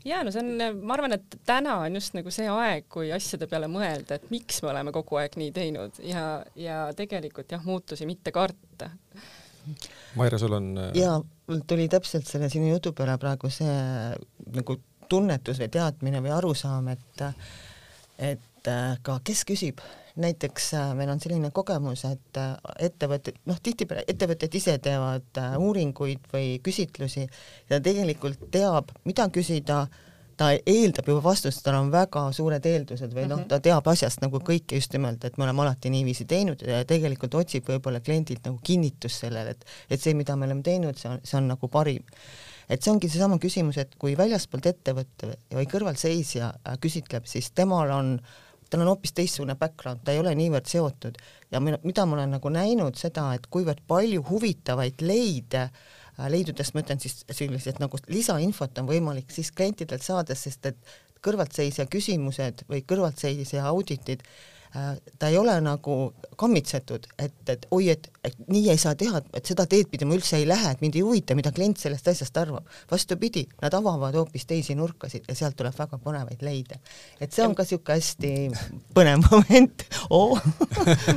ja 0.06 0.22
no 0.24 0.34
see 0.34 0.44
on, 0.44 0.82
ma 0.84 0.98
arvan, 0.98 1.16
et 1.18 1.38
täna 1.48 1.78
on 1.86 2.00
just 2.00 2.18
nagu 2.18 2.34
see 2.34 2.50
aeg, 2.52 2.88
kui 2.92 3.12
asjade 3.16 3.48
peale 3.52 3.70
mõelda, 3.72 4.20
et 4.20 4.30
miks 4.34 4.62
me 4.64 4.74
oleme 4.74 4.94
kogu 4.96 5.20
aeg 5.22 5.38
nii 5.40 5.52
teinud. 5.56 6.02
Ja, 6.04 6.26
ja 6.60 6.86
tegelikult 6.98 7.52
jah, 7.56 7.64
muutusi 7.66 8.08
mitte 8.10 8.34
karta. 8.36 8.92
Maire, 10.20 10.38
sul 10.42 10.54
on 10.58 10.74
äh, 10.78 10.90
jaa, 11.00 11.18
mul 11.48 11.62
tuli 11.68 11.88
täpselt 11.92 12.28
selle 12.28 12.50
sinu 12.52 12.68
jutu 12.74 12.92
peale 12.96 13.16
praegu 13.22 13.52
see 13.54 13.76
nagu 14.54 14.78
tunnetus 15.10 15.62
või 15.62 15.70
teadmine 15.72 16.24
või 16.24 16.34
arusaam, 16.36 16.90
et 16.92 17.28
et 18.20 18.72
äh, 18.72 18.98
ka 19.04 19.20
kes 19.24 19.44
küsib, 19.48 19.80
näiteks 20.16 20.74
äh, 20.78 20.94
meil 20.98 21.10
on 21.10 21.22
selline 21.24 21.50
kogemus, 21.56 22.06
et 22.10 22.40
ettevõtted, 22.80 23.42
noh, 23.50 23.60
tihtipeale 23.64 24.06
ettevõtted 24.08 24.56
ise 24.60 24.78
teevad 24.84 25.42
uuringuid 25.58 26.28
või 26.34 26.58
küsitlusi 26.64 27.28
ja 27.70 27.80
tegelikult 27.82 28.50
teab, 28.54 28.94
mida 29.10 29.30
küsida 29.34 29.86
ta 30.38 30.50
eeldab 30.54 31.08
juba 31.08 31.24
vastust, 31.24 31.62
tal 31.66 31.78
on 31.80 31.92
väga 31.94 32.24
suured 32.36 32.66
eeldused 32.66 33.14
või 33.14 33.28
noh, 33.30 33.42
mhm. 33.42 33.50
ta 33.52 33.60
teab 33.64 33.88
asjast 33.92 34.24
nagu 34.24 34.42
kõike 34.44 34.80
just 34.80 34.94
nimelt, 34.96 35.26
et 35.26 35.38
me 35.38 35.48
oleme 35.48 35.64
alati 35.66 35.92
niiviisi 35.94 36.26
teinud 36.30 36.64
ja 36.68 36.82
tegelikult 36.90 37.38
otsib 37.42 37.70
võib-olla 37.70 38.02
kliendilt 38.04 38.46
nagu 38.48 38.60
kinnitust 38.64 39.26
sellele, 39.26 39.56
et 39.56 39.68
et 39.94 40.02
see, 40.02 40.16
mida 40.18 40.36
me 40.40 40.48
oleme 40.50 40.66
teinud, 40.66 40.98
see 41.00 41.12
on, 41.12 41.22
see 41.24 41.38
on 41.40 41.52
nagu 41.54 41.70
parim. 41.72 42.04
et 42.70 42.82
see 42.82 42.94
ongi 42.94 43.10
seesama 43.12 43.38
küsimus, 43.44 43.78
et 43.78 43.96
kui 44.00 44.18
väljaspoolt 44.18 44.70
ettevõtte 44.72 45.34
või 45.52 45.68
kõrvalseisja 45.70 46.50
äh, 46.56 46.80
küsitleb, 46.82 47.28
siis 47.30 47.52
temal 47.52 47.92
on 47.92 48.16
tal 48.74 48.84
on 48.84 48.92
hoopis 48.92 49.14
teistsugune 49.16 49.56
background, 49.60 50.02
ta 50.04 50.14
ei 50.14 50.22
ole 50.22 50.34
niivõrd 50.38 50.70
seotud. 50.70 51.20
Ja 51.54 51.62
mida 51.64 52.06
ma 52.10 52.18
olen 52.18 52.34
nagu 52.36 52.54
näinud 52.54 52.98
seda, 53.00 53.30
et 53.38 53.46
kuivõrd 53.54 53.84
palju 53.88 54.26
huvitavaid 54.30 55.06
leide 55.06 55.68
äh, 55.68 56.28
leidudest, 56.34 56.74
ma 56.74 56.82
ütlen 56.82 57.02
siis 57.04 57.22
sellised 57.30 57.82
nagu 57.84 58.02
lisainfot 58.10 58.82
on 58.82 58.90
võimalik 58.90 59.32
siis 59.34 59.54
klientidelt 59.54 60.06
saada, 60.06 60.36
sest 60.36 60.66
et 60.72 60.98
kõrvaltseisja 61.24 61.86
küsimused 61.88 62.66
või 62.68 62.82
kõrvaltseisja 62.88 63.64
auditid 63.70 64.26
Äh, 64.26 64.53
ta 65.20 65.28
ei 65.30 65.38
ole 65.38 65.54
nagu 65.62 65.96
kammitsetud, 66.38 67.06
et, 67.22 67.36
et 67.50 67.66
oi, 67.72 67.92
et, 67.94 68.08
et 68.26 68.38
nii 68.50 68.72
ei 68.74 68.80
saa 68.82 68.96
teha, 68.98 69.20
et 69.38 69.46
seda 69.46 69.68
teed 69.70 69.90
pidi 69.92 70.08
ma 70.10 70.16
üldse 70.18 70.40
ei 70.40 70.48
lähe, 70.50 70.72
et 70.74 70.82
mind 70.82 70.96
ei 70.98 71.04
huvita, 71.06 71.36
mida 71.38 71.52
klient 71.54 71.78
sellest 71.78 72.08
asjast 72.10 72.38
arvab. 72.42 72.66
vastupidi, 72.90 73.44
nad 73.62 73.74
avavad 73.78 74.16
hoopis 74.18 74.48
teisi 74.50 74.74
nurkasid 74.76 75.30
ja 75.30 75.36
sealt 75.38 75.58
tuleb 75.60 75.78
väga 75.78 76.00
põnevaid 76.02 76.42
leide. 76.42 76.80
et 77.22 77.32
see 77.32 77.46
on 77.46 77.54
ka 77.56 77.68
niisugune 77.68 78.00
hästi 78.00 78.32
põnev 78.98 79.22
moment 79.30 79.86
oh. 80.10 80.42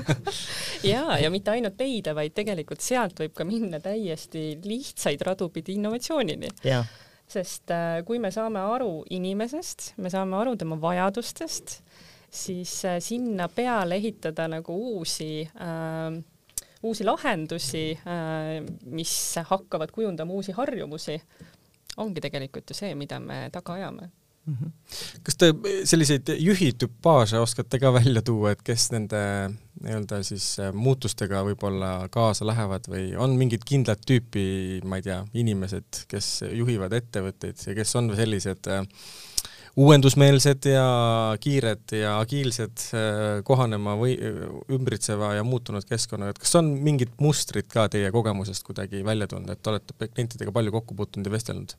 jaa, 0.93 1.17
ja 1.23 1.31
mitte 1.33 1.55
ainult 1.55 1.81
leide, 1.81 2.13
vaid 2.15 2.37
tegelikult 2.37 2.85
sealt 2.85 3.25
võib 3.25 3.33
ka 3.37 3.49
minna 3.49 3.81
täiesti 3.81 4.59
lihtsaid 4.65 5.25
radu 5.25 5.49
pidi 5.55 5.79
innovatsioonini 5.81 6.53
sest 7.27 7.73
äh, 7.75 8.03
kui 8.07 8.21
me 8.23 8.31
saame 8.31 8.61
aru 8.61 9.01
inimesest, 9.11 9.95
me 9.97 10.13
saame 10.13 10.37
aru 10.39 10.55
tema 10.61 10.77
vajadustest 10.81 11.81
siis 12.31 12.85
äh, 12.85 12.99
sinna 13.01 13.49
peale 13.49 13.97
ehitada 14.01 14.49
nagu 14.49 14.75
uusi 14.75 15.43
äh, 15.43 16.23
uusi 16.83 17.05
lahendusi 17.05 17.91
äh,, 17.93 18.61
mis 18.85 19.35
hakkavad 19.51 19.91
kujundama 19.91 20.33
uusi 20.33 20.53
harjumusi, 20.53 21.19
ongi 21.97 22.21
tegelikult 22.21 22.71
ju 22.71 22.77
see, 22.79 22.95
mida 22.95 23.21
me 23.21 23.47
taga 23.53 23.79
ajame 23.79 24.11
mm. 24.47 24.55
-hmm. 24.55 24.71
kas 25.23 25.37
te 25.37 25.53
selliseid 25.85 26.35
juhitüpaaže 26.39 27.39
oskate 27.39 27.79
ka 27.79 27.93
välja 27.93 28.23
tuua, 28.23 28.51
et 28.51 28.63
kes 28.63 28.91
nende 28.93 29.23
nii-öelda 29.83 30.23
siis 30.23 30.49
äh, 30.61 30.73
muutustega 30.75 31.43
võib-olla 31.51 32.09
kaasa 32.11 32.47
lähevad 32.47 32.89
või 32.89 33.09
on 33.19 33.37
mingid 33.41 33.65
kindlat 33.67 34.05
tüüpi, 34.07 34.81
ma 34.85 35.01
ei 35.01 35.07
tea, 35.09 35.25
inimesed, 35.35 36.05
kes 36.09 36.43
juhivad 36.53 36.93
ettevõtteid 36.93 37.67
ja 37.67 37.75
kes 37.75 37.97
on 37.97 38.15
sellised 38.17 38.71
äh, 38.73 38.85
uuendusmeelsed 39.77 40.69
ja 40.71 40.87
kiired 41.41 41.93
ja 41.93 42.17
agiilsed 42.23 42.85
äh, 42.97 43.25
kohanema 43.45 43.97
või 44.01 44.17
ümbritseva 44.73 45.35
ja 45.37 45.45
muutunud 45.45 45.85
keskkonnaga, 45.89 46.33
et 46.33 46.41
kas 46.41 46.57
on 46.61 46.71
mingid 46.85 47.13
mustrid 47.21 47.69
ka 47.73 47.89
teie 47.93 48.09
kogemusest 48.15 48.65
kuidagi 48.67 49.05
välja 49.05 49.29
tulnud, 49.29 49.53
et 49.53 49.73
olete 49.73 50.09
klientidega 50.09 50.55
palju 50.57 50.73
kokku 50.79 50.97
puutunud 50.97 51.29
ja 51.29 51.35
vestelnud? 51.37 51.77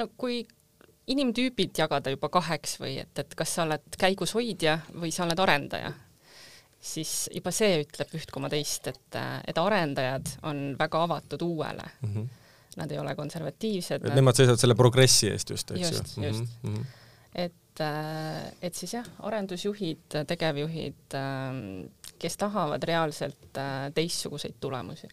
no 0.00 0.08
kui 0.16 0.40
inimtüübid 1.12 1.76
jagada 1.78 2.14
juba 2.14 2.30
kaheks 2.32 2.78
või 2.80 2.96
et, 3.02 3.12
et 3.20 3.36
kas 3.36 3.52
sa 3.58 3.66
oled 3.66 4.00
käigushoidja 4.00 4.78
või 4.96 5.12
sa 5.12 5.26
oled 5.26 5.44
arendaja, 5.44 5.92
siis 6.80 7.28
juba 7.34 7.52
see 7.52 7.82
ütleb 7.84 8.16
üht 8.16 8.32
koma 8.32 8.48
teist, 8.52 8.88
et, 8.88 9.20
et 9.44 9.60
arendajad 9.60 10.38
on 10.48 10.66
väga 10.80 11.04
avatud 11.08 11.44
uuele 11.44 11.90
mm. 12.00 12.14
-hmm. 12.14 12.32
Nad 12.74 12.90
ei 12.90 12.98
ole 12.98 13.12
konservatiivsed. 13.14 14.02
et 14.02 14.08
nad... 14.08 14.16
nemad 14.16 14.34
seisavad 14.34 14.58
selle 14.58 14.74
progressi 14.74 15.28
eest 15.30 15.50
just, 15.50 15.70
eks 15.70 15.80
ju? 15.80 15.96
just, 15.96 16.16
just 16.18 16.62
mm. 16.62 16.74
-hmm 16.74 17.03
et, 17.34 17.80
äh, 17.80 18.52
et 18.62 18.74
siis 18.74 18.94
jah, 18.94 19.08
arendusjuhid, 19.26 20.20
tegevjuhid, 20.28 21.16
ähm, 21.18 21.58
kes 22.18 22.38
tahavad 22.40 22.82
reaalselt 22.86 23.58
äh, 23.58 23.90
teistsuguseid 23.94 24.60
tulemusi. 24.60 25.08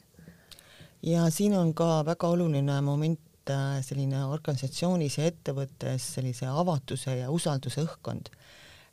ja 1.04 1.30
siin 1.30 1.58
on 1.58 1.74
ka 1.74 2.06
väga 2.06 2.28
oluline 2.28 2.82
moment 2.82 3.50
äh, 3.50 3.82
selline 3.82 4.26
organisatsioonis 4.26 5.18
ja 5.18 5.26
ettevõttes 5.26 6.14
sellise 6.16 6.46
avatuse 6.46 7.18
ja 7.18 7.32
usalduse 7.32 7.82
õhkkond. 7.82 8.30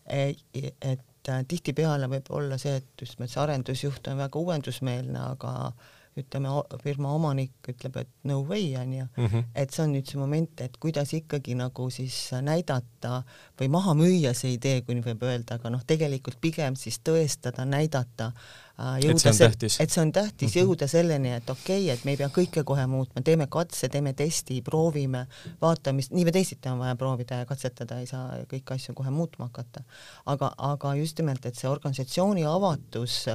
E, 0.09 0.33
et 0.81 1.05
tihtipeale 1.49 2.09
võib 2.09 2.31
olla 2.33 2.57
see, 2.59 2.79
et 2.81 3.03
just 3.03 3.21
see 3.21 3.41
arendusjuht 3.43 4.07
on 4.09 4.17
väga 4.23 4.39
uuendusmeelne, 4.41 5.19
aga 5.35 5.73
ütleme, 6.23 6.53
firma 6.83 7.15
omanik 7.15 7.71
ütleb, 7.73 7.97
et 8.03 8.09
no 8.25 8.41
way 8.49 8.75
onju 8.77 9.05
mm, 9.05 9.25
Mhm. 9.25 9.27
-hmm. 9.35 9.45
et 9.55 9.71
see 9.71 9.85
on 9.85 9.93
nüüd 9.95 10.11
see 10.11 10.21
moment, 10.21 10.61
et 10.61 10.77
kuidas 10.77 11.13
ikkagi 11.15 11.55
nagu 11.55 11.91
siis 11.91 12.31
näidata 12.43 13.23
või 13.61 13.69
maha 13.69 13.95
müüa 13.95 14.35
see 14.35 14.53
idee, 14.53 14.81
kui 14.83 14.95
nii 14.95 15.07
võib 15.13 15.23
öelda, 15.23 15.55
aga 15.55 15.71
noh, 15.71 15.85
tegelikult 15.87 16.41
pigem 16.41 16.77
siis 16.77 17.01
tõestada, 17.05 17.65
näidata 17.65 18.27
äh, 18.27 18.68
Et 18.79 19.19
see 19.19 19.31
on 19.31 19.39
tähtis. 19.39 19.81
et 19.81 19.91
see 19.91 20.03
on 20.03 20.13
tähtis 20.13 20.55
mm 20.55 20.61
-hmm. 20.61 20.67
jõuda 20.67 20.87
selleni, 20.87 21.33
et 21.33 21.51
okei 21.51 21.85
okay,, 21.85 21.95
et 21.95 22.05
me 22.05 22.11
ei 22.11 22.17
pea 22.17 22.29
kõike 22.29 22.63
kohe 22.65 22.87
muutma, 22.87 23.23
teeme 23.23 23.47
katse, 23.51 23.89
teeme 23.89 24.13
testi, 24.13 24.61
proovime, 24.63 25.27
vaatame, 25.61 25.97
mis 25.97 26.11
nii 26.11 26.25
või 26.29 26.33
teisiti 26.33 26.69
on 26.69 26.79
vaja 26.79 26.95
proovida 26.97 27.41
ja 27.41 27.47
katsetada, 27.47 27.99
ei 27.99 28.07
saa 28.07 28.39
kõiki 28.53 28.75
asju 28.75 28.95
kohe 28.95 29.11
muutma 29.11 29.49
hakata. 29.51 29.83
aga, 30.27 30.53
aga 30.59 30.95
just 30.95 31.19
nimelt, 31.19 31.47
et 31.47 31.57
see 31.57 31.71
organisatsiooni 31.71 32.45
avatus, 32.45 33.27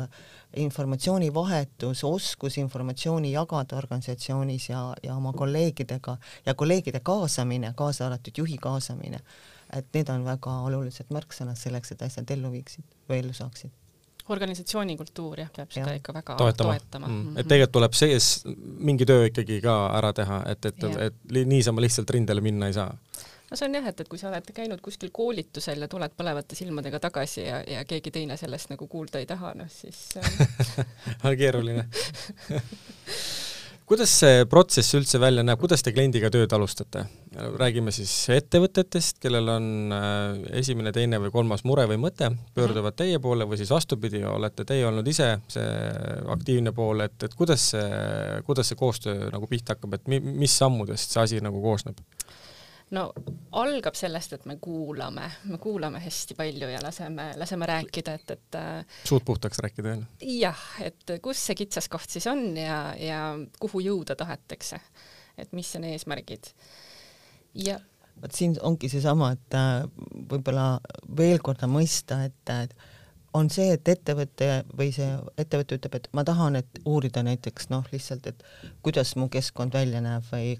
informatsioonivahetus, 0.56 2.04
oskus 2.04 2.58
informatsiooni 2.58 3.32
jagada 3.32 3.78
organisatsioonis 3.78 4.70
ja, 4.70 4.94
ja 5.04 5.16
oma 5.16 5.34
kolleegidega 5.34 6.18
ja 6.46 6.54
kolleegide 6.54 7.00
kaasamine, 7.00 7.74
kaasa 7.76 8.06
arvatud 8.06 8.38
juhi 8.38 8.58
kaasamine, 8.58 9.20
et 9.74 9.86
need 9.94 10.10
on 10.10 10.24
väga 10.26 10.60
olulised 10.72 11.06
märksõnad 11.10 11.60
selleks, 11.60 11.92
et 11.92 12.02
asjad 12.02 12.32
ellu 12.32 12.52
viiksid 12.52 12.86
või 13.10 13.20
ellu 13.20 13.34
saaksid 13.34 13.83
organisatsiooni 14.30 14.96
kultuur 14.98 15.40
jah, 15.44 15.50
peab 15.56 15.72
seda 15.74 15.92
Jah. 15.92 16.00
ikka 16.00 16.14
väga 16.16 16.36
toetama, 16.40 16.76
toetama. 16.78 17.08
Mm. 17.08 17.38
et 17.38 17.48
tegelikult 17.50 17.74
tuleb 17.80 17.94
sees 17.98 18.30
mingi 18.90 19.06
töö 19.10 19.28
ikkagi 19.28 19.60
ka 19.64 19.76
ära 19.98 20.14
teha, 20.16 20.42
et, 20.54 20.66
et, 20.72 20.84
et 21.10 21.18
li- 21.36 21.46
niisama 21.50 21.84
lihtsalt 21.84 22.10
rindele 22.16 22.42
minna 22.46 22.70
ei 22.72 22.76
saa 22.78 22.94
no 22.94 23.58
see 23.60 23.68
on 23.68 23.76
jah, 23.78 23.86
et, 23.92 24.00
et 24.02 24.10
kui 24.10 24.18
sa 24.22 24.30
oled 24.32 24.48
käinud 24.56 24.82
kuskil 24.82 25.12
koolitusel 25.14 25.84
ja 25.84 25.88
tuled 25.92 26.16
põlevate 26.18 26.56
silmadega 26.58 27.00
tagasi 27.04 27.44
ja, 27.46 27.60
ja 27.68 27.84
keegi 27.90 28.12
teine 28.16 28.38
sellest 28.40 28.72
nagu 28.74 28.88
kuulda 28.88 29.20
ei 29.22 29.28
taha, 29.30 29.54
noh 29.60 29.70
siis 29.72 30.00
äh, 30.18 30.26
on 31.28 31.36
keeruline 31.38 31.86
kuidas 33.90 34.14
see 34.24 34.46
protsess 34.50 34.96
üldse 34.98 35.20
välja 35.22 35.44
näeb, 35.46 35.60
kuidas 35.62 35.84
te 35.84 35.92
kliendiga 35.94 36.32
tööd 36.34 36.54
alustate? 36.56 37.06
Räägime 37.34 37.91
siis 37.96 38.12
ettevõtetest, 38.34 39.19
kellel 39.24 39.50
on 39.54 39.96
äh, 39.96 40.39
esimene, 40.60 40.93
teine 40.96 41.19
või 41.24 41.34
kolmas 41.34 41.63
mure 41.67 41.86
või 41.89 42.00
mõte, 42.02 42.30
pöörduvad 42.56 42.98
teie 43.00 43.19
poole 43.24 43.48
või 43.50 43.60
siis 43.62 43.72
vastupidi, 43.74 44.24
olete 44.28 44.65
teie 44.67 44.86
olnud 44.88 45.08
ise 45.08 45.30
see 45.52 45.67
aktiivne 46.34 46.74
pool, 46.76 47.06
et, 47.08 47.17
et 47.26 47.36
kuidas 47.38 47.69
see, 47.74 47.89
kuidas 48.48 48.72
see 48.72 48.80
koostöö 48.80 49.30
nagu 49.34 49.50
pihta 49.50 49.78
hakkab, 49.78 49.98
et 50.00 50.10
mi, 50.12 50.19
mis 50.24 50.58
sammudest 50.58 51.15
see 51.15 51.24
asi 51.24 51.43
nagu 51.43 51.62
koosneb? 51.63 52.02
no 52.93 53.08
algab 53.58 53.98
sellest, 53.98 54.36
et 54.38 54.46
me 54.50 54.58
kuulame, 54.62 55.26
me 55.50 55.58
kuulame 55.62 56.02
hästi 56.04 56.38
palju 56.38 56.69
ja 56.69 56.82
laseme, 56.84 57.32
laseme 57.39 57.69
rääkida, 57.69 58.15
et, 58.19 58.36
et 58.38 58.60
äh, 58.60 59.00
suud 59.10 59.26
puhtaks 59.26 59.62
rääkida, 59.63 59.98
ju? 59.98 60.06
jah, 60.39 60.63
et 60.86 61.17
kus 61.24 61.41
see 61.48 61.58
kitsaskoht 61.63 62.17
siis 62.17 62.28
on 62.32 62.46
ja, 62.58 62.80
ja 63.00 63.22
kuhu 63.60 63.84
jõuda 63.84 64.17
tahetakse, 64.19 64.80
et 65.38 65.54
mis 65.58 65.69
on 65.80 65.88
eesmärgid. 65.89 66.54
Vot 68.24 68.36
siin 68.36 68.56
ongi 68.62 68.89
seesama, 68.92 69.34
et 69.36 69.58
äh, 69.58 69.84
võib-olla 70.32 70.80
veel 71.18 71.42
korda 71.44 71.68
mõista, 71.70 72.24
et, 72.28 72.54
et 72.54 72.76
on 73.34 73.50
see, 73.54 73.72
et 73.74 73.89
ettevõte 73.89 74.48
või 74.78 74.91
see 74.93 75.08
ettevõte 75.41 75.78
ütleb, 75.80 75.96
et 75.98 76.08
ma 76.13 76.24
tahan, 76.28 76.58
et 76.60 76.82
uurida 76.86 77.24
näiteks 77.26 77.69
noh, 77.72 77.86
lihtsalt, 77.93 78.28
et 78.30 78.43
kuidas 78.86 79.15
mu 79.17 79.28
keskkond 79.34 79.74
välja 79.74 80.02
näeb 80.04 80.28
või 80.30 80.54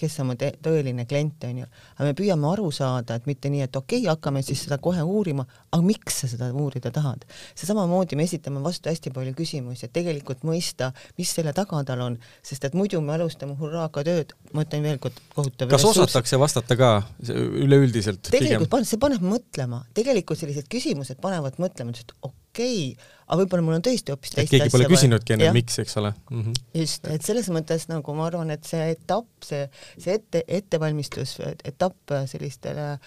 kes 0.00 0.16
on 0.22 0.30
mu 0.30 0.36
tõeline 0.38 1.04
klient, 1.10 1.44
on 1.48 1.62
ju. 1.62 1.68
aga 1.98 2.08
me 2.08 2.16
püüame 2.16 2.48
aru 2.50 2.70
saada, 2.74 3.18
et 3.18 3.28
mitte 3.28 3.52
nii, 3.52 3.66
et 3.66 3.76
okei 3.76 4.00
okay,, 4.00 4.10
hakkame 4.10 4.42
siis 4.46 4.64
seda 4.66 4.78
kohe 4.82 5.04
uurima, 5.04 5.44
aga 5.70 5.82
miks 5.84 6.22
sa 6.22 6.30
seda 6.30 6.48
uurida 6.52 6.92
tahad? 6.94 7.26
see 7.54 7.68
samamoodi 7.68 8.16
me 8.16 8.24
esitame 8.28 8.62
vastu 8.64 8.88
hästi 8.88 9.12
palju 9.14 9.36
küsimusi, 9.36 9.84
et 9.86 9.94
tegelikult 9.94 10.46
mõista, 10.48 10.92
mis 11.20 11.32
selle 11.36 11.52
taga 11.56 11.82
tal 11.84 12.06
on, 12.06 12.18
sest 12.42 12.64
et 12.64 12.78
muidu 12.78 13.02
me 13.04 13.14
alustame 13.18 13.58
hurraaga 13.60 14.04
tööd, 14.06 14.32
ma 14.56 14.64
ütlen 14.64 14.84
veel 14.86 15.00
kord, 15.02 15.20
kohutav 15.36 15.72
kas 15.74 15.84
osatakse 15.92 16.40
vastata 16.40 16.78
ka 16.78 16.90
üleüldiselt 17.28 18.32
tegelikult 18.32 18.70
pigem? 18.72 18.88
see 18.88 19.00
paneb 19.02 19.24
mõtlema, 19.24 19.84
tegelikult 19.96 20.40
sellised 20.40 20.72
küsimused 20.72 21.20
panevad 21.22 21.60
mõtlema, 21.60 21.92
et 21.92 22.13
okei 22.22 22.94
okay,, 22.94 23.12
aga 23.24 23.40
võib-olla 23.42 23.66
mul 23.66 23.78
on 23.78 23.84
tõesti 23.84 24.14
hoopis 24.14 24.34
et 24.34 24.40
teist 24.42 24.54
keegi 24.54 24.72
pole 24.72 24.86
asja 24.86 24.94
küsinudki 24.94 25.36
enne, 25.36 25.52
miks, 25.56 25.78
eks 25.82 25.96
ole 26.00 26.12
mm. 26.12 26.40
-hmm. 26.40 26.64
just, 26.80 27.06
et 27.10 27.22
selles 27.26 27.50
mõttes 27.54 27.88
nagu 27.90 28.16
ma 28.16 28.26
arvan, 28.30 28.50
et 28.54 28.64
see 28.68 28.90
etapp, 28.94 29.30
see, 29.44 29.68
see 29.98 30.18
ette, 30.20 30.44
ettevalmistus, 30.60 31.38
etapp 31.64 32.18
sellistele 32.30 32.98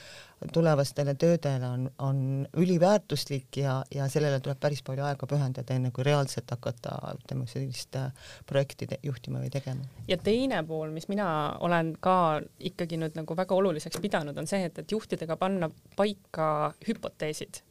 tulevastele 0.54 1.15
töödele 1.15 1.67
on, 1.67 1.91
on 1.98 2.48
üliväärtuslik 2.58 3.58
ja, 3.58 3.84
ja 3.96 4.08
sellele 4.10 4.39
tuleb 4.39 4.60
päris 4.60 4.84
palju 4.86 5.04
aega 5.04 5.28
pühendada, 5.28 5.74
enne 5.74 5.91
kui 5.91 6.06
reaalselt 6.06 6.52
hakata, 6.54 6.93
ütleme, 7.17 7.48
sellist 7.50 7.98
äh, 7.98 8.12
projekti 8.46 8.88
juhtima 9.04 9.41
või 9.41 9.50
tegema. 9.54 9.88
ja 10.08 10.17
teine 10.22 10.62
pool, 10.67 10.91
mis 10.93 11.08
mina 11.10 11.30
olen 11.65 11.96
ka 12.00 12.41
ikkagi 12.60 13.00
nüüd 13.02 13.17
nagu 13.17 13.38
väga 13.38 13.56
oluliseks 13.56 14.02
pidanud, 14.04 14.38
on 14.38 14.48
see, 14.48 14.62
et, 14.70 14.78
et 14.78 14.91
juhtidega 14.91 15.38
panna 15.38 15.72
paika 15.96 16.74
hüpoteesid. 16.88 17.63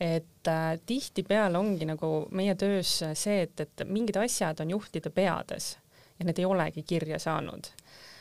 Et 0.00 0.48
äh, 0.48 0.78
tihtipeale 0.86 1.58
ongi 1.58 1.86
nagu 1.88 2.28
meie 2.30 2.54
töös 2.54 3.00
see, 3.18 3.42
et, 3.42 3.60
et 3.60 3.84
mingid 3.86 4.16
asjad 4.16 4.60
on 4.62 4.70
juhtide 4.70 5.10
peades 5.10 5.76
ja 6.18 6.26
need 6.26 6.38
ei 6.38 6.46
olegi 6.46 6.82
kirja 6.86 7.18
saanud. 7.18 7.70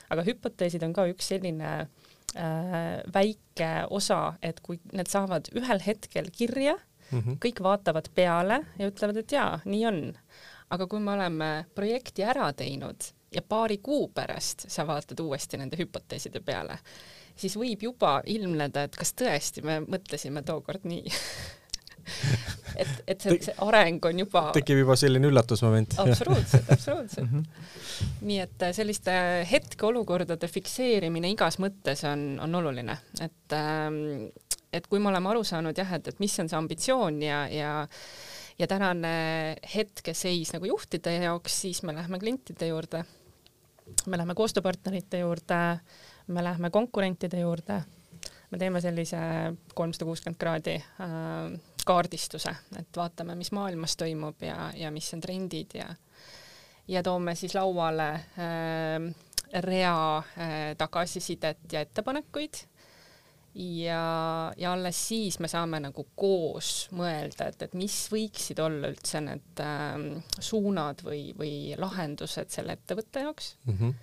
aga 0.10 0.24
hüpoteesid 0.24 0.84
on 0.88 0.94
ka 0.94 1.06
üks 1.12 1.30
selline 1.34 1.72
äh, 1.82 2.76
väike 3.14 3.72
osa, 3.90 4.34
et 4.42 4.62
kui 4.66 4.80
need 4.94 5.10
saavad 5.12 5.50
ühel 5.56 5.84
hetkel 5.86 6.32
kirja, 6.32 6.78
Mm 7.08 7.20
-hmm. 7.20 7.38
kõik 7.40 7.64
vaatavad 7.64 8.10
peale 8.16 8.66
ja 8.80 8.88
ütlevad, 8.88 9.18
et 9.18 9.32
jaa, 9.32 9.60
nii 9.66 9.86
on. 9.86 10.18
aga 10.70 10.88
kui 10.88 11.00
me 11.00 11.12
oleme 11.12 11.66
projekti 11.76 12.24
ära 12.24 12.54
teinud 12.54 13.04
ja 13.32 13.42
paari 13.42 13.78
kuu 13.78 14.08
pärast 14.08 14.66
sa 14.68 14.88
vaatad 14.88 15.20
uuesti 15.20 15.58
nende 15.58 15.78
hüpoteeside 15.80 16.40
peale, 16.40 16.78
siis 17.36 17.56
võib 17.56 17.84
juba 17.84 18.22
ilmneda, 18.26 18.84
et 18.84 18.96
kas 18.96 19.14
tõesti 19.14 19.64
me 19.64 19.80
mõtlesime 19.80 20.44
tookord 20.44 20.84
nii 20.84 21.06
et, 22.82 22.94
et 23.08 23.22
see, 23.22 23.38
see 23.48 23.56
areng 23.66 24.04
on 24.10 24.24
juba 24.24 24.44
tekib 24.56 24.82
juba 24.84 24.98
selline 25.00 25.30
üllatusmoment. 25.32 25.98
absoluutselt, 26.04 26.72
absoluutselt. 26.74 27.38
nii 28.28 28.40
et 28.46 28.68
äh, 28.68 28.74
selliste 28.78 29.18
hetkeolukordade 29.50 30.50
fikseerimine 30.52 31.32
igas 31.36 31.60
mõttes 31.64 32.04
on, 32.10 32.30
on 32.44 32.62
oluline, 32.62 33.00
et 33.22 33.58
ähm, 33.58 34.30
et 34.74 34.88
kui 34.88 35.00
me 35.00 35.10
oleme 35.12 35.32
aru 35.32 35.44
saanud 35.48 35.78
jah, 35.78 35.94
et, 35.98 36.10
et 36.12 36.20
mis 36.24 36.34
on 36.44 36.50
see 36.50 36.60
ambitsioon 36.60 37.22
ja, 37.24 37.46
ja 37.52 37.72
ja 38.58 38.68
tänane 38.68 39.10
hetkeseis 39.76 40.50
nagu 40.56 40.66
juhtide 40.66 41.14
jaoks, 41.22 41.62
siis 41.62 41.84
me 41.86 41.94
lähme 41.96 42.20
klientide 42.20 42.72
juurde, 42.72 43.04
me 44.10 44.18
lähme 44.18 44.34
koostööpartnerite 44.36 45.22
juurde, 45.22 45.60
me 46.28 46.44
lähme 46.44 46.72
konkurentide 46.74 47.44
juurde, 47.44 47.82
me 48.52 48.58
teeme 48.58 48.82
sellise 48.82 49.20
kolmsada 49.76 50.08
kuuskümmend 50.10 50.40
kraadi 50.42 50.78
äh, 50.80 51.54
kaardistuse, 51.88 52.52
et 52.80 53.00
vaatame, 53.00 53.36
mis 53.40 53.52
maailmas 53.56 53.96
toimub 53.98 54.44
ja, 54.44 54.72
ja 54.76 54.92
mis 54.92 55.14
on 55.16 55.24
trendid 55.24 55.78
ja 55.80 55.88
ja 56.88 57.04
toome 57.04 57.36
siis 57.36 57.56
lauale 57.56 58.10
äh, 58.14 59.16
rea 59.64 60.18
äh, 60.18 60.76
tagasisidet 60.78 61.72
ja 61.72 61.82
ettepanekuid 61.82 62.64
ja, 63.58 64.54
ja 64.58 64.74
alles 64.74 65.00
siis 65.08 65.40
me 65.40 65.50
saame 65.52 65.80
nagu 65.82 66.08
koos 66.16 66.88
mõelda, 66.96 67.50
et, 67.50 67.64
et 67.68 67.78
mis 67.78 67.96
võiksid 68.12 68.60
olla 68.64 68.92
üldse 68.92 69.22
need 69.24 69.64
äh, 69.64 69.96
suunad 70.40 71.02
või, 71.06 71.32
või 71.38 71.56
lahendused 71.80 72.54
selle 72.54 72.78
ettevõtte 72.78 73.26
jaoks 73.26 73.56
Mm 73.66 73.78
-hmm. 73.78 73.94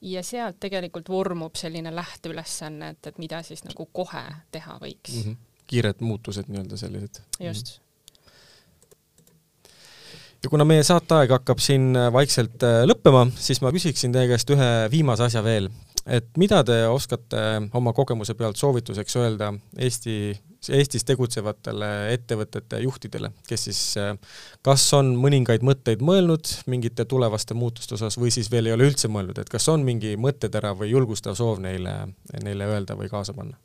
ja 0.00 0.22
sealt 0.22 0.60
tegelikult 0.60 1.08
vormub 1.08 1.56
selline 1.56 1.94
lähteülesanne, 1.94 2.88
et, 2.88 3.06
et 3.06 3.18
mida 3.18 3.42
siis 3.42 3.64
nagu 3.64 3.86
kohe 3.92 4.24
teha 4.50 4.78
võiks. 4.82 5.14
Mm 5.14 5.22
-hmm. 5.22 5.36
Kiired 5.68 6.00
muutused 6.04 6.48
nii-öelda 6.48 6.80
sellised. 6.80 7.22
just 7.40 7.78
ja 10.42 10.50
kuna 10.50 10.66
meie 10.68 10.84
saateaeg 10.86 11.32
hakkab 11.38 11.60
siin 11.62 11.90
äh, 11.98 12.08
vaikselt 12.14 12.62
äh, 12.66 12.82
lõppema, 12.88 13.26
siis 13.38 13.62
ma 13.64 13.72
küsiksin 13.74 14.14
teie 14.14 14.30
käest 14.30 14.50
ühe 14.54 14.72
viimase 14.92 15.26
asja 15.26 15.42
veel. 15.44 15.70
et 16.08 16.28
mida 16.40 16.62
te 16.64 16.76
oskate 16.88 17.40
oma 17.76 17.92
kogemuse 17.92 18.32
pealt 18.34 18.56
soovituseks 18.56 19.16
öelda 19.20 19.50
Eesti, 19.76 20.14
Eestis 20.72 21.04
tegutsevatele 21.04 22.14
ettevõtete 22.14 22.80
juhtidele, 22.80 23.30
kes 23.48 23.66
siis 23.68 23.82
äh, 24.00 24.14
kas 24.62 24.86
on 24.96 25.12
mõningaid 25.20 25.66
mõtteid 25.66 26.02
mõelnud 26.02 26.54
mingite 26.66 27.04
tulevaste 27.04 27.54
muutuste 27.54 27.98
osas 27.98 28.18
või 28.18 28.32
siis 28.34 28.50
veel 28.50 28.70
ei 28.70 28.76
ole 28.78 28.88
üldse 28.88 29.10
mõelnud, 29.10 29.38
et 29.42 29.52
kas 29.52 29.68
on 29.68 29.84
mingi 29.86 30.16
mõttetera 30.16 30.72
või 30.78 30.94
julgustav 30.94 31.36
soov 31.38 31.60
neile, 31.62 31.98
neile 32.42 32.70
öelda 32.72 32.96
või 32.98 33.10
kaasa 33.12 33.34
panna? 33.34 33.58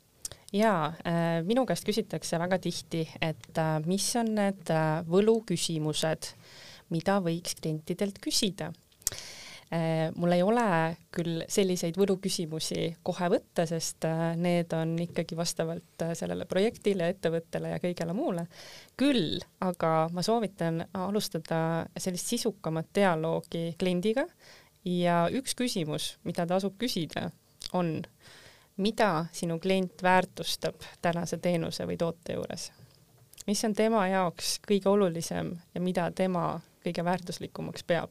Jaa 0.54 0.92
äh,, 1.02 1.40
minu 1.46 1.66
käest 1.66 1.86
küsitakse 1.86 2.38
väga 2.38 2.60
tihti, 2.62 3.04
et 3.20 3.58
äh, 3.58 3.76
mis 3.86 4.06
on 4.20 4.34
need 4.38 4.70
äh, 4.70 5.02
võluküsimused, 5.10 6.32
mida 6.94 7.18
võiks 7.24 7.56
klientidelt 7.60 8.20
küsida 8.22 8.72
mul 10.14 10.32
ei 10.32 10.42
ole 10.44 10.64
küll 11.14 11.42
selliseid 11.50 11.96
võluküsimusi 11.98 12.90
kohe 13.02 13.28
võtta, 13.32 13.64
sest 13.66 14.04
need 14.38 14.72
on 14.76 14.92
ikkagi 15.02 15.36
vastavalt 15.38 16.04
sellele 16.14 16.46
projektile, 16.46 17.08
ettevõttele 17.14 17.72
ja 17.72 17.80
kõigele 17.82 18.14
muule. 18.14 18.46
küll 18.96 19.40
aga 19.64 20.08
ma 20.12 20.22
soovitan 20.22 20.84
alustada 20.94 21.86
sellist 21.96 22.30
sisukamat 22.30 22.92
dialoogi 22.94 23.74
kliendiga 23.78 24.26
ja 24.84 25.24
üks 25.32 25.56
küsimus, 25.56 26.14
mida 26.24 26.46
tasub 26.46 26.76
küsida, 26.78 27.30
on, 27.72 28.02
mida 28.76 29.26
sinu 29.32 29.58
klient 29.58 30.02
väärtustab 30.02 30.74
tänase 31.02 31.38
teenuse 31.38 31.86
või 31.86 31.96
toote 31.96 32.32
juures? 32.38 32.72
mis 33.46 33.64
on 33.64 33.74
tema 33.74 34.06
jaoks 34.08 34.58
kõige 34.68 34.88
olulisem 34.88 35.56
ja 35.74 35.80
mida 35.80 36.10
tema 36.10 36.60
kõige 36.84 37.04
väärtuslikumaks 37.04 37.84
peab? 37.84 38.10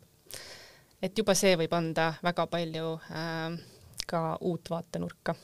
et 1.01 1.18
juba 1.18 1.36
see 1.36 1.55
võib 1.57 1.74
anda 1.74 2.14
väga 2.24 2.47
palju 2.47 2.93
äh, 3.11 3.57
ka 4.07 4.38
uut 4.41 4.70
vaatenurka. 4.70 5.36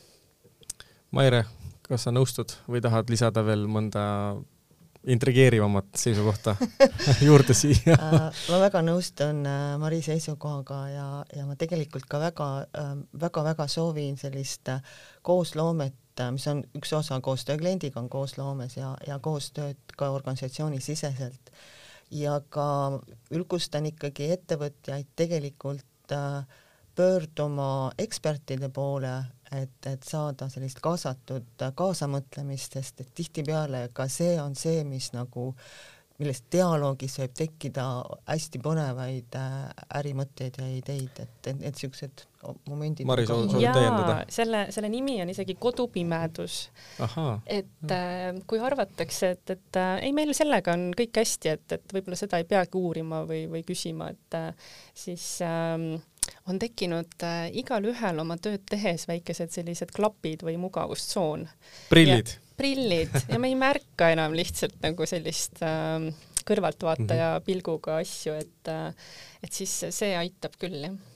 Maire, 1.12 1.44
kas 1.82 2.06
sa 2.06 2.14
nõustud 2.14 2.54
või 2.68 2.82
tahad 2.82 3.10
lisada 3.10 3.44
veel 3.46 3.66
mõnda 3.68 4.04
intrigeerivamat 5.08 5.86
seisukohta 5.96 6.56
juurde 7.28 7.54
siia. 7.54 7.96
Ma 8.50 8.60
väga 8.62 8.82
nõustun 8.84 9.46
äh, 9.48 9.78
Mari 9.80 10.02
seisukohaga 10.06 10.80
ja, 10.92 11.08
ja 11.36 11.46
ma 11.48 11.56
tegelikult 11.60 12.08
ka 12.10 12.20
väga-väga-väga 12.26 13.66
äh, 13.66 13.72
soovin 13.72 14.18
sellist 14.20 14.70
äh, 14.70 14.84
koosloomet, 15.22 15.96
mis 16.36 16.48
on 16.52 16.64
üks 16.76 16.92
osa 16.98 17.20
koostöö 17.24 17.58
kliendiga 17.58 18.02
on 18.02 18.10
koosloomes 18.12 18.76
ja, 18.78 18.96
ja 19.08 19.20
koostööd 19.24 19.96
ka 19.96 20.10
organisatsioonisiseselt 20.12 21.54
ja 22.12 22.40
ka 22.50 23.00
julgustan 23.32 23.88
ikkagi 23.90 24.32
ettevõtjaid 24.36 25.14
tegelikult 25.16 26.16
äh, 26.16 26.44
pöörduma 26.96 27.92
ekspertide 27.98 28.70
poole, 28.74 29.14
et, 29.56 29.88
et 29.90 30.04
saada 30.06 30.50
sellist 30.52 30.82
kaasatud 30.84 31.70
kaasamõtlemist, 31.76 32.78
sest 32.80 33.02
et 33.06 33.14
tihtipeale 33.16 33.88
ka 33.94 34.08
see 34.12 34.36
on 34.42 34.58
see, 34.58 34.84
mis 34.88 35.12
nagu 35.16 35.54
millest 36.20 36.50
dialoogis 36.52 37.16
võib 37.22 37.36
tekkida 37.38 37.84
hästi 38.28 38.60
põnevaid 38.64 39.36
äh, 39.40 39.54
ärimõtteid 40.02 40.58
ja 40.60 40.68
ideid, 40.76 41.22
et, 41.24 41.50
et 41.70 41.80
siuksed 41.80 42.26
momendid. 42.68 43.08
Mari, 43.08 43.26
soovid 43.28 43.56
täiendada? 43.56 44.18
selle, 44.32 44.66
selle 44.76 44.92
nimi 44.92 45.16
on 45.24 45.32
isegi 45.32 45.56
kodupimedus. 45.60 46.60
et 47.48 47.96
äh, 47.96 48.28
kui 48.48 48.60
arvatakse, 48.60 49.32
et, 49.38 49.56
et 49.56 49.80
äh, 49.80 49.96
ei, 50.10 50.14
meil 50.16 50.36
sellega 50.36 50.76
on 50.76 50.90
kõik 51.00 51.24
hästi, 51.24 51.56
et, 51.56 51.80
et 51.80 51.96
võib-olla 51.96 52.20
seda 52.20 52.42
ei 52.42 52.48
peagi 52.50 52.80
uurima 52.80 53.24
või, 53.30 53.46
või 53.52 53.64
küsima, 53.68 54.12
et 54.12 54.40
äh, 54.40 54.72
siis 55.08 55.38
äh, 55.46 55.88
on 56.50 56.60
tekkinud 56.62 57.26
äh, 57.26 57.50
igalühel 57.62 58.22
oma 58.22 58.38
tööd 58.42 58.66
tehes 58.70 59.08
väikesed 59.10 59.54
sellised 59.54 59.94
klapid 59.96 60.46
või 60.46 60.58
mugavustsoon. 60.62 61.48
prillid 61.90 62.36
prillid 62.60 63.14
ja 63.30 63.40
me 63.40 63.52
ei 63.52 63.56
märka 63.60 64.10
enam 64.12 64.36
lihtsalt 64.36 64.82
nagu 64.84 65.08
sellist 65.10 65.62
äh, 65.64 66.10
kõrvaltvaataja 66.50 67.30
mm 67.30 67.38
-hmm. 67.38 67.46
pilguga 67.46 68.00
asju, 68.02 68.34
et 68.34 68.74
äh, 68.74 68.94
et 69.44 69.54
siis 69.54 69.74
see 69.96 70.16
aitab 70.18 70.58
küll, 70.60 70.82
jah 70.84 71.09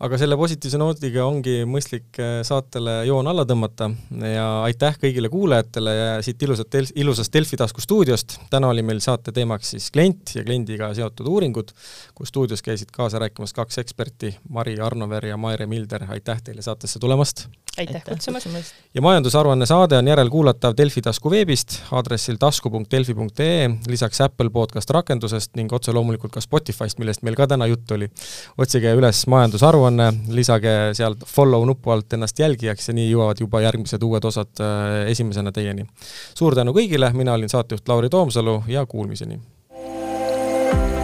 aga 0.00 0.18
selle 0.20 0.36
positiivse 0.40 0.78
noodiga 0.80 1.26
ongi 1.28 1.60
mõistlik 1.68 2.18
äh, 2.22 2.40
saatele 2.46 3.02
joon 3.08 3.28
alla 3.28 3.44
tõmmata 3.48 3.90
ja 4.32 4.46
aitäh 4.64 4.96
kõigile 5.02 5.28
kuulajatele 5.32 5.94
ja 5.96 6.06
siit 6.24 6.40
ilusat, 6.46 6.78
ilusast 6.94 7.32
Delfi 7.34 7.58
tasku 7.60 7.84
stuudiost. 7.84 8.38
täna 8.50 8.70
oli 8.72 8.82
meil 8.86 9.02
saate 9.04 9.32
teemaks 9.36 9.74
siis 9.76 9.90
klient 9.92 10.34
ja 10.38 10.44
kliendiga 10.46 10.92
seotud 10.96 11.28
uuringud, 11.28 11.74
kus 12.14 12.32
stuudios 12.32 12.64
käisid 12.64 12.92
kaasa 12.96 13.20
rääkimas 13.20 13.52
kaks 13.56 13.82
eksperti, 13.84 14.36
Mari 14.48 14.78
Arnover 14.80 15.26
ja 15.26 15.36
Maire 15.36 15.66
Milder, 15.66 16.06
aitäh 16.08 16.40
teile 16.44 16.64
saatesse 16.64 16.98
tulemast! 16.98 17.48
aitäh 17.78 18.02
kutsumast! 18.04 18.74
ja 18.94 19.02
majandusaruanne 19.02 19.66
saade 19.66 19.96
on 19.96 20.08
järelkuulatav 20.08 20.74
Delfi 20.76 21.02
tasku 21.02 21.30
veebist 21.30 21.76
aadressil 21.92 22.36
tasku.delfi.ee, 22.40 23.70
lisaks 23.88 24.20
Apple 24.20 24.50
podcast 24.50 24.90
rakendusest 24.90 25.54
ning 25.56 25.72
otse 25.72 25.92
loomulikult 25.92 26.32
ka 26.32 26.40
Spotify'st, 26.40 26.98
millest 26.98 27.22
meil 27.22 27.36
ka 27.38 27.46
täna 27.46 27.66
juttu 27.70 27.94
oli. 27.94 28.10
otsige 28.58 28.92
üles 28.96 29.26
majandusaruanne, 29.26 29.89
aruanne, 29.90 30.34
lisage 30.34 30.94
sealt 30.94 31.24
follow 31.26 31.64
nupu 31.66 31.90
alt 31.90 32.12
ennast 32.12 32.38
jälgijaks 32.38 32.88
ja 32.88 32.94
nii 32.94 33.10
jõuavad 33.10 33.40
juba 33.40 33.60
järgmised 33.64 34.02
uued 34.02 34.24
osad 34.24 34.60
äh, 34.62 35.10
esimesena 35.10 35.52
teieni. 35.52 35.86
suur 36.34 36.54
tänu 36.54 36.72
kõigile, 36.72 37.12
mina 37.12 37.34
olin 37.34 37.48
saatejuht 37.48 37.88
Lauri 37.88 38.08
Toomsalu 38.08 38.62
ja 38.68 38.86
kuulmiseni! 38.86 39.40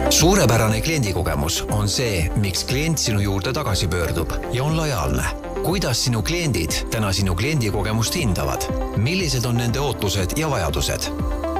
suurepärane 0.09 0.79
kliendikogemus 0.81 1.65
on 1.75 1.89
see, 1.91 2.29
miks 2.39 2.63
klient 2.63 2.97
sinu 2.97 3.19
juurde 3.19 3.51
tagasi 3.53 3.87
pöördub 3.87 4.31
ja 4.53 4.63
on 4.63 4.77
lojaalne. 4.77 5.23
kuidas 5.63 6.05
sinu 6.05 6.21
kliendid 6.23 6.87
täna 6.91 7.11
sinu 7.11 7.35
kliendikogemust 7.35 8.15
hindavad? 8.15 8.71
millised 8.97 9.45
on 9.45 9.57
nende 9.57 9.79
ootused 9.79 10.37
ja 10.37 10.49
vajadused? 10.49 11.11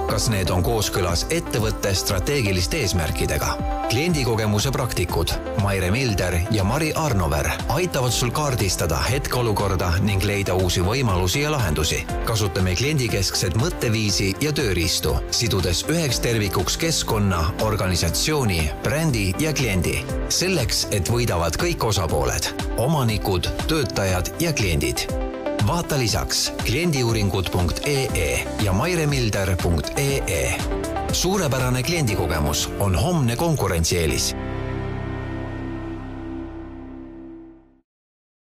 Kas 0.08 0.30
need 0.32 0.50
on 0.54 0.64
kooskõlas 0.64 1.26
ettevõtte 1.34 1.94
strateegiliste 1.96 2.80
eesmärkidega? 2.84 3.56
kliendikogemuse 3.88 4.72
praktikud 4.72 5.32
Maire 5.64 5.92
Milder 5.92 6.36
ja 6.52 6.64
Mari 6.64 6.92
Arnover 6.96 7.50
aitavad 7.70 8.12
sul 8.12 8.32
kaardistada 8.36 8.98
hetkeolukorda 9.06 9.92
ning 10.04 10.24
leida 10.24 10.56
uusi 10.56 10.84
võimalusi 10.84 11.42
ja 11.46 11.52
lahendusi. 11.52 12.04
kasutame 12.26 12.76
kliendikeskset 12.76 13.56
mõtteviisi 13.56 14.34
ja 14.42 14.52
tööriistu, 14.52 15.16
sidudes 15.32 15.86
üheks 15.88 16.20
tervikuks 16.20 16.78
keskkonna, 16.78 17.44
organisatsiooni, 17.62 18.72
brändi 18.84 19.34
ja 19.40 19.54
kliendi. 19.54 20.04
selleks, 20.30 20.88
et 20.92 21.10
võidavad 21.10 21.56
kõik 21.56 21.84
osapooled, 21.84 22.52
omanikud, 22.78 23.48
töötajad 23.68 24.34
ja 24.40 24.54
kliendid 24.54 25.08
vaata 25.68 26.00
lisaks 26.00 26.54
kliendiuuringud.ee 26.66 28.48
ja 28.64 28.74
mairemilder.ee. 28.74 30.58
suurepärane 31.12 31.84
kliendikogemus 31.84 32.70
on 32.80 32.96
homne 32.96 33.36
konkurentsieelis 33.36 34.36